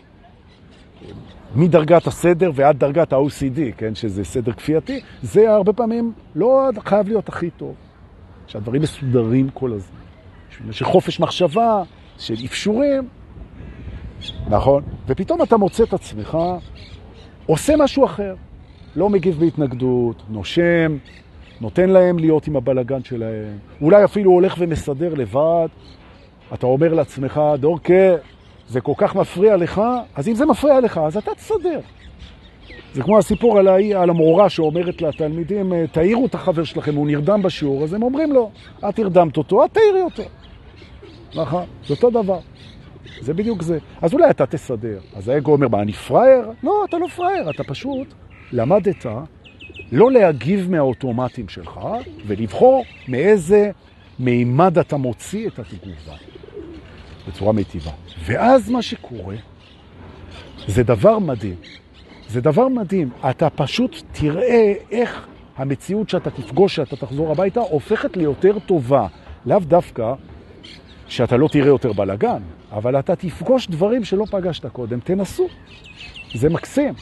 מדרגת 1.55 2.07
הסדר 2.07 2.51
ועד 2.55 2.79
דרגת 2.79 3.13
ה-OCD, 3.13 3.59
כן, 3.77 3.95
שזה 3.95 4.23
סדר 4.23 4.51
כפייתי, 4.51 4.99
זה 5.21 5.51
הרבה 5.51 5.73
פעמים 5.73 6.13
לא 6.35 6.69
חייב 6.85 7.07
להיות 7.07 7.29
הכי 7.29 7.49
טוב. 7.49 7.75
שהדברים 8.47 8.81
מסודרים 8.81 9.49
כל 9.49 9.73
הזמן. 9.73 9.99
שחופש 10.71 11.19
מחשבה, 11.19 11.83
של 12.19 12.33
אפשורים, 12.45 13.07
נכון? 14.49 14.83
ופתאום 15.07 15.41
אתה 15.41 15.57
מוצא 15.57 15.83
את 15.83 15.93
עצמך 15.93 16.37
עושה 17.45 17.73
משהו 17.77 18.05
אחר. 18.05 18.35
לא 18.95 19.09
מגיב 19.09 19.39
בהתנגדות, 19.39 20.23
נושם, 20.29 20.97
נותן 21.61 21.89
להם 21.89 22.19
להיות 22.19 22.47
עם 22.47 22.55
הבלגן 22.55 23.03
שלהם, 23.03 23.57
אולי 23.81 24.03
אפילו 24.03 24.31
הולך 24.31 24.55
ומסדר 24.59 25.13
לבד, 25.13 25.67
אתה 26.53 26.65
אומר 26.65 26.93
לעצמך, 26.93 27.41
דורקה, 27.59 28.15
זה 28.69 28.81
כל 28.81 28.93
כך 28.97 29.15
מפריע 29.15 29.57
לך, 29.57 29.81
אז 30.15 30.27
אם 30.27 30.35
זה 30.35 30.45
מפריע 30.45 30.79
לך, 30.79 30.97
אז 30.97 31.17
אתה 31.17 31.31
תסדר. 31.35 31.79
זה 32.93 33.03
כמו 33.03 33.17
הסיפור 33.17 33.59
על, 33.59 33.67
ההיא, 33.67 33.97
על 33.97 34.09
המורה 34.09 34.49
שאומרת 34.49 35.01
לתלמידים, 35.01 35.73
תעירו 35.91 36.25
את 36.25 36.35
החבר 36.35 36.63
שלכם, 36.63 36.95
הוא 36.95 37.07
נרדם 37.07 37.41
בשיעור, 37.41 37.83
אז 37.83 37.93
הם 37.93 38.03
אומרים 38.03 38.31
לו, 38.31 38.51
את 38.89 38.99
הרדמת 38.99 39.37
אותו, 39.37 39.65
את 39.65 39.73
תעירי 39.73 40.01
אותו. 40.01 40.23
נכון? 41.35 41.63
זה 41.87 41.93
אותו 41.93 42.09
דבר. 42.09 42.39
זה 43.21 43.33
בדיוק 43.33 43.61
זה. 43.61 43.77
אז 44.01 44.13
אולי 44.13 44.29
אתה 44.29 44.45
תסדר. 44.45 44.99
אז 45.15 45.27
האגו 45.27 45.51
אומר, 45.51 45.67
מה, 45.67 45.81
אני 45.81 45.93
פראייר? 45.93 46.51
לא, 46.63 46.85
אתה 46.89 46.97
לא 46.97 47.07
פראייר, 47.07 47.49
אתה 47.49 47.63
פשוט 47.63 48.07
למדת 48.51 49.05
לא 49.91 50.11
להגיב 50.11 50.71
מהאוטומטים 50.71 51.49
שלך, 51.49 51.79
ולבחור 52.27 52.83
מאיזה 53.07 53.71
מימד 54.19 54.77
אתה 54.77 54.97
מוציא 54.97 55.47
את 55.47 55.59
התגובה 55.59 56.15
בצורה 57.27 57.53
מיטיבה. 57.53 57.91
ואז 58.25 58.69
מה 58.69 58.81
שקורה, 58.81 59.35
זה 60.67 60.83
דבר 60.83 61.19
מדהים. 61.19 61.55
זה 62.27 62.41
דבר 62.41 62.67
מדהים. 62.67 63.09
אתה 63.29 63.49
פשוט 63.49 64.03
תראה 64.11 64.73
איך 64.91 65.27
המציאות 65.57 66.09
שאתה 66.09 66.29
תפגוש, 66.29 66.75
שאתה 66.75 66.95
תחזור 66.95 67.31
הביתה, 67.31 67.59
הופכת 67.59 68.17
ליותר 68.17 68.59
טובה. 68.59 69.07
לאו 69.45 69.59
דווקא 69.59 70.13
שאתה 71.07 71.37
לא 71.37 71.47
תראה 71.47 71.67
יותר 71.67 71.93
בלגן, 71.93 72.41
אבל 72.71 72.99
אתה 72.99 73.15
תפגוש 73.15 73.67
דברים 73.67 74.03
שלא 74.03 74.25
פגשת 74.31 74.65
קודם. 74.65 74.99
תנסו. 74.99 75.47
זה 76.33 76.49
מקסים. 76.49 76.93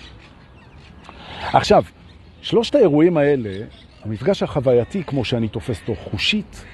עכשיו, 1.54 1.84
שלושת 2.42 2.76
האירועים 2.76 3.18
האלה, 3.18 3.66
המפגש 4.04 4.44
החווייתי, 4.44 5.04
כמו 5.04 5.26
שאני 5.26 5.48
תופס 5.48 5.82
אותו 5.82 5.96
חושית, 5.96 6.66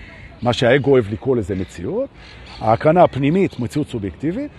מה 0.42 0.54
שהאגו 0.54 0.92
אוהב 0.92 1.12
לקרוא 1.12 1.36
לזה 1.36 1.56
מציאות, 1.56 2.10
ההקרנה 2.62 3.04
הפנימית, 3.04 3.60
מציאות 3.60 3.88
סובייקטיבית, 3.90 4.52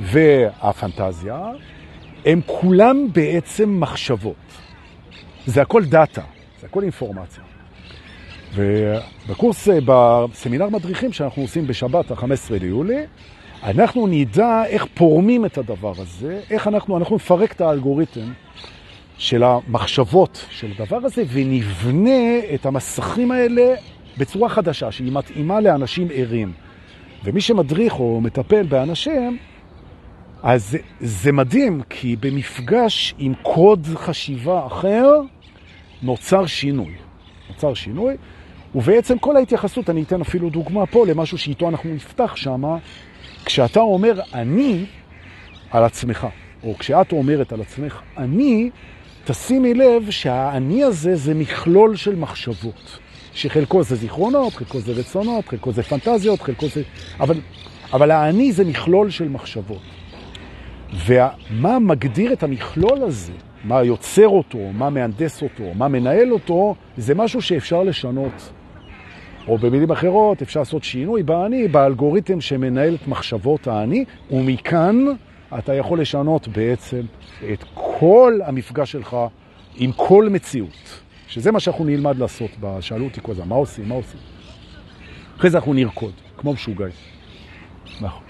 והפנטזיה, 0.00 1.42
הם 2.26 2.40
כולם 2.46 3.06
בעצם 3.12 3.80
מחשבות. 3.80 4.34
זה 5.46 5.62
הכל 5.62 5.84
דאטה, 5.84 6.22
זה 6.60 6.66
הכל 6.66 6.82
אינפורמציה. 6.82 7.42
ובקורס, 8.54 9.68
בסמינר 9.84 10.68
מדריכים 10.68 11.12
שאנחנו 11.12 11.42
עושים 11.42 11.66
בשבת, 11.66 12.10
ה-15 12.10 12.52
ליולי, 12.60 13.04
אנחנו 13.62 14.06
נדע 14.06 14.62
איך 14.66 14.86
פורמים 14.94 15.44
את 15.44 15.58
הדבר 15.58 15.92
הזה, 15.98 16.40
איך 16.50 16.68
אנחנו, 16.68 16.96
אנחנו 16.96 17.16
נפרק 17.16 17.52
את 17.52 17.60
האלגוריתם 17.60 18.32
של 19.18 19.42
המחשבות 19.42 20.44
של 20.50 20.72
הדבר 20.78 20.96
הזה, 20.96 21.22
ונבנה 21.32 22.38
את 22.54 22.66
המסכים 22.66 23.30
האלה 23.30 23.74
בצורה 24.18 24.48
חדשה, 24.48 24.92
שהיא 24.92 25.12
מתאימה 25.12 25.60
לאנשים 25.60 26.08
ערים. 26.14 26.52
ומי 27.24 27.40
שמדריך 27.40 28.00
או 28.00 28.20
מטפל 28.20 28.62
באנשים, 28.62 29.38
אז 30.42 30.70
זה, 30.70 30.78
זה 31.00 31.32
מדהים, 31.32 31.82
כי 31.90 32.16
במפגש 32.16 33.14
עם 33.18 33.34
קוד 33.42 33.86
חשיבה 33.94 34.66
אחר, 34.66 35.06
נוצר 36.02 36.46
שינוי. 36.46 36.94
נוצר 37.48 37.74
שינוי, 37.74 38.16
ובעצם 38.74 39.18
כל 39.18 39.36
ההתייחסות, 39.36 39.90
אני 39.90 40.02
אתן 40.02 40.20
אפילו 40.20 40.50
דוגמה 40.50 40.86
פה 40.86 41.06
למשהו 41.06 41.38
שאיתו 41.38 41.68
אנחנו 41.68 41.94
נפתח 41.94 42.36
שם, 42.36 42.62
כשאתה 43.44 43.80
אומר 43.80 44.20
אני 44.34 44.84
על 45.70 45.84
עצמך, 45.84 46.26
או 46.62 46.74
כשאת 46.78 47.12
אומרת 47.12 47.52
על 47.52 47.60
עצמך 47.60 48.00
אני, 48.16 48.70
תשימי 49.24 49.74
לב 49.74 50.10
שהאני 50.10 50.84
הזה 50.84 51.16
זה 51.16 51.34
מכלול 51.34 51.96
של 51.96 52.16
מחשבות, 52.16 52.98
שחלקו 53.38 53.82
זה 53.82 53.96
זיכרונות, 53.96 54.52
חלקו 54.54 54.80
זה 54.80 54.92
רצונות, 54.92 55.48
חלקו 55.48 55.72
זה 55.72 55.82
פנטזיות, 55.82 56.40
חלקו 56.40 56.66
זה... 56.68 56.82
אבל, 57.20 57.40
אבל 57.92 58.10
האני 58.10 58.52
זה 58.52 58.64
מכלול 58.64 59.10
של 59.10 59.28
מחשבות. 59.28 59.82
ומה 61.06 61.78
מגדיר 61.78 62.32
את 62.32 62.42
המכלול 62.42 63.02
הזה, 63.02 63.32
מה 63.64 63.82
יוצר 63.82 64.28
אותו, 64.28 64.58
מה 64.72 64.90
מהנדס 64.90 65.42
אותו, 65.42 65.64
מה 65.74 65.88
מנהל 65.88 66.32
אותו, 66.32 66.74
זה 66.96 67.14
משהו 67.14 67.42
שאפשר 67.42 67.82
לשנות. 67.82 68.52
או 69.48 69.58
במילים 69.58 69.90
אחרות, 69.90 70.42
אפשר 70.42 70.60
לעשות 70.60 70.84
שינוי 70.84 71.22
באני, 71.22 71.68
באלגוריתם 71.68 72.40
שמנהל 72.40 72.94
את 72.94 73.08
מחשבות 73.08 73.66
האני, 73.66 74.04
ומכאן 74.30 75.04
אתה 75.58 75.74
יכול 75.74 76.00
לשנות 76.00 76.48
בעצם 76.48 77.00
את 77.52 77.64
כל 77.74 78.40
המפגש 78.44 78.92
שלך 78.92 79.16
עם 79.76 79.92
כל 79.92 80.28
מציאות. 80.30 81.07
שזה 81.28 81.52
מה 81.52 81.60
שאנחנו 81.60 81.84
נלמד 81.84 82.18
לעשות, 82.18 82.50
שאלו 82.80 83.04
אותי 83.04 83.20
כל 83.22 83.32
הזמן, 83.32 83.48
מה 83.48 83.54
עושים, 83.54 83.88
מה 83.88 83.94
עושים? 83.94 84.20
אחרי 85.36 85.50
זה 85.50 85.58
אנחנו 85.58 85.74
נרקוד, 85.74 86.12
כמו 86.36 86.52
משוגעים. 86.52 86.92
נכון. 88.00 88.22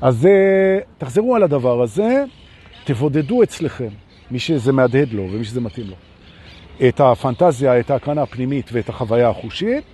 אז 0.00 0.26
אה, 0.26 0.78
תחזרו 0.98 1.36
על 1.36 1.42
הדבר 1.42 1.82
הזה, 1.82 2.24
תבודדו 2.84 3.42
אצלכם, 3.42 3.88
מי 4.30 4.38
שזה 4.38 4.72
מהדהד 4.72 5.12
לו 5.12 5.22
ומי 5.32 5.44
שזה 5.44 5.60
מתאים 5.60 5.86
לו, 5.86 5.94
את 6.88 7.00
הפנטזיה, 7.00 7.80
את 7.80 7.90
ההקרנה 7.90 8.22
הפנימית 8.22 8.70
ואת 8.72 8.88
החוויה 8.88 9.28
החושית, 9.28 9.84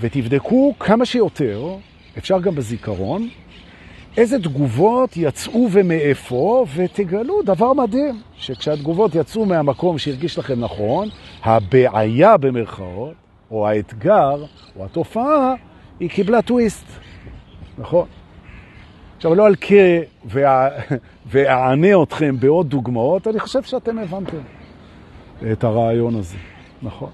ותבדקו 0.00 0.74
כמה 0.80 1.04
שיותר, 1.06 1.76
אפשר 2.18 2.40
גם 2.40 2.54
בזיכרון, 2.54 3.28
איזה 4.16 4.38
תגובות 4.38 5.16
יצאו 5.16 5.68
ומאיפה, 5.72 6.66
ותגלו 6.74 7.42
דבר 7.42 7.72
מדהים, 7.72 8.20
שכשהתגובות 8.36 9.14
יצאו 9.14 9.46
מהמקום 9.46 9.98
שהרגיש 9.98 10.38
לכם 10.38 10.60
נכון, 10.60 11.08
הבעיה 11.42 12.36
במרכאות, 12.36 13.14
או 13.50 13.68
האתגר, 13.68 14.44
או 14.76 14.84
התופעה, 14.84 15.54
היא 16.00 16.10
קיבלה 16.10 16.42
טוויסט, 16.42 16.86
נכון? 17.78 18.06
עכשיו, 19.16 19.34
לא 19.34 19.46
על 19.46 19.54
קה 19.54 19.74
ואענה 21.30 22.02
אתכם 22.02 22.36
בעוד 22.40 22.68
דוגמאות, 22.68 23.28
אני 23.28 23.40
חושב 23.40 23.62
שאתם 23.62 23.98
הבנתם 23.98 24.36
את 25.52 25.64
הרעיון 25.64 26.14
הזה, 26.14 26.36
נכון? 26.82 27.10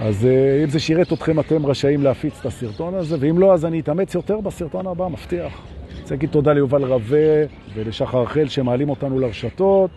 אז 0.00 0.26
אה, 0.26 0.64
אם 0.64 0.70
זה 0.70 0.80
שירת 0.80 1.12
אתכם, 1.12 1.40
אתם 1.40 1.66
רשאים 1.66 2.02
להפיץ 2.02 2.40
את 2.40 2.46
הסרטון 2.46 2.94
הזה, 2.94 3.16
ואם 3.20 3.38
לא, 3.38 3.54
אז 3.54 3.64
אני 3.64 3.80
אתאמץ 3.80 4.14
יותר 4.14 4.40
בסרטון 4.40 4.86
הבא, 4.86 5.08
מבטיח. 5.08 5.73
רוצה 6.04 6.14
להגיד 6.14 6.30
תודה 6.30 6.52
ליובל 6.52 6.84
רווה 6.84 7.44
ולשחר 7.74 8.22
רחל 8.22 8.48
שמעלים 8.48 8.88
אותנו 8.88 9.18
לרשתות, 9.18 9.90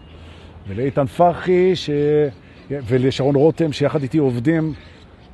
ולאיתן 0.67 1.05
פחי 1.05 1.75
ש... 1.75 1.89
ולשרון 2.69 3.35
רותם 3.35 3.71
שיחד 3.71 4.01
איתי 4.01 4.17
עובדים 4.17 4.73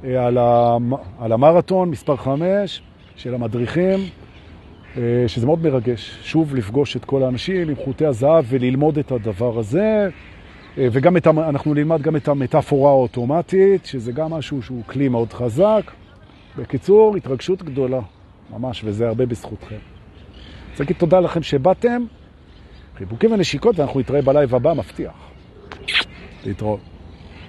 אה, 0.04 0.26
על, 0.26 0.38
המ... 0.38 0.94
על 1.20 1.32
המרתון 1.32 1.90
מספר 1.90 2.16
5 2.16 2.82
של 3.16 3.34
המדריכים. 3.34 4.00
אה, 4.98 5.24
שזה 5.28 5.46
מאוד 5.46 5.64
מרגש, 5.64 6.20
שוב 6.24 6.56
לפגוש 6.56 6.96
את 6.96 7.06
כל 7.06 7.24
האנשים 7.24 7.70
עם 7.70 7.76
חוטי 7.76 8.06
הזהב 8.06 8.46
וללמוד 8.50 8.98
את 8.98 9.12
הדבר 9.12 9.60
הזה, 9.60 10.10
אה, 10.78 10.88
וגם 10.92 11.18
את, 11.18 11.28
אנחנו 11.28 11.74
נלמד 11.74 12.02
גם 12.02 12.16
את 12.16 12.28
המטאפורה 12.28 12.92
האוטומטית, 12.92 13.86
שזה 13.86 14.12
גם 14.12 14.32
משהו 14.32 14.62
שהוא 14.62 14.84
כלי 14.86 15.08
מאוד 15.08 15.34
חזק. 15.34 15.92
בקיצור, 16.58 17.16
התרגשות 17.16 17.64
גדולה, 17.64 18.00
ממש, 18.54 18.82
וזה 18.86 19.08
הרבה 19.08 19.26
בזכותכם. 19.26 19.93
רוצה 20.74 20.84
להגיד 20.84 20.98
תודה 20.98 21.20
לכם 21.20 21.44
שבאתם, 21.44 22.06
חיבוקים 22.98 23.32
ונשיקות, 23.32 23.80
ואנחנו 23.80 24.00
נתראה 24.00 24.22
בלייב 24.22 24.56
הבא, 24.56 24.74
מבטיח. 24.74 25.14
להתראות. 26.46 26.93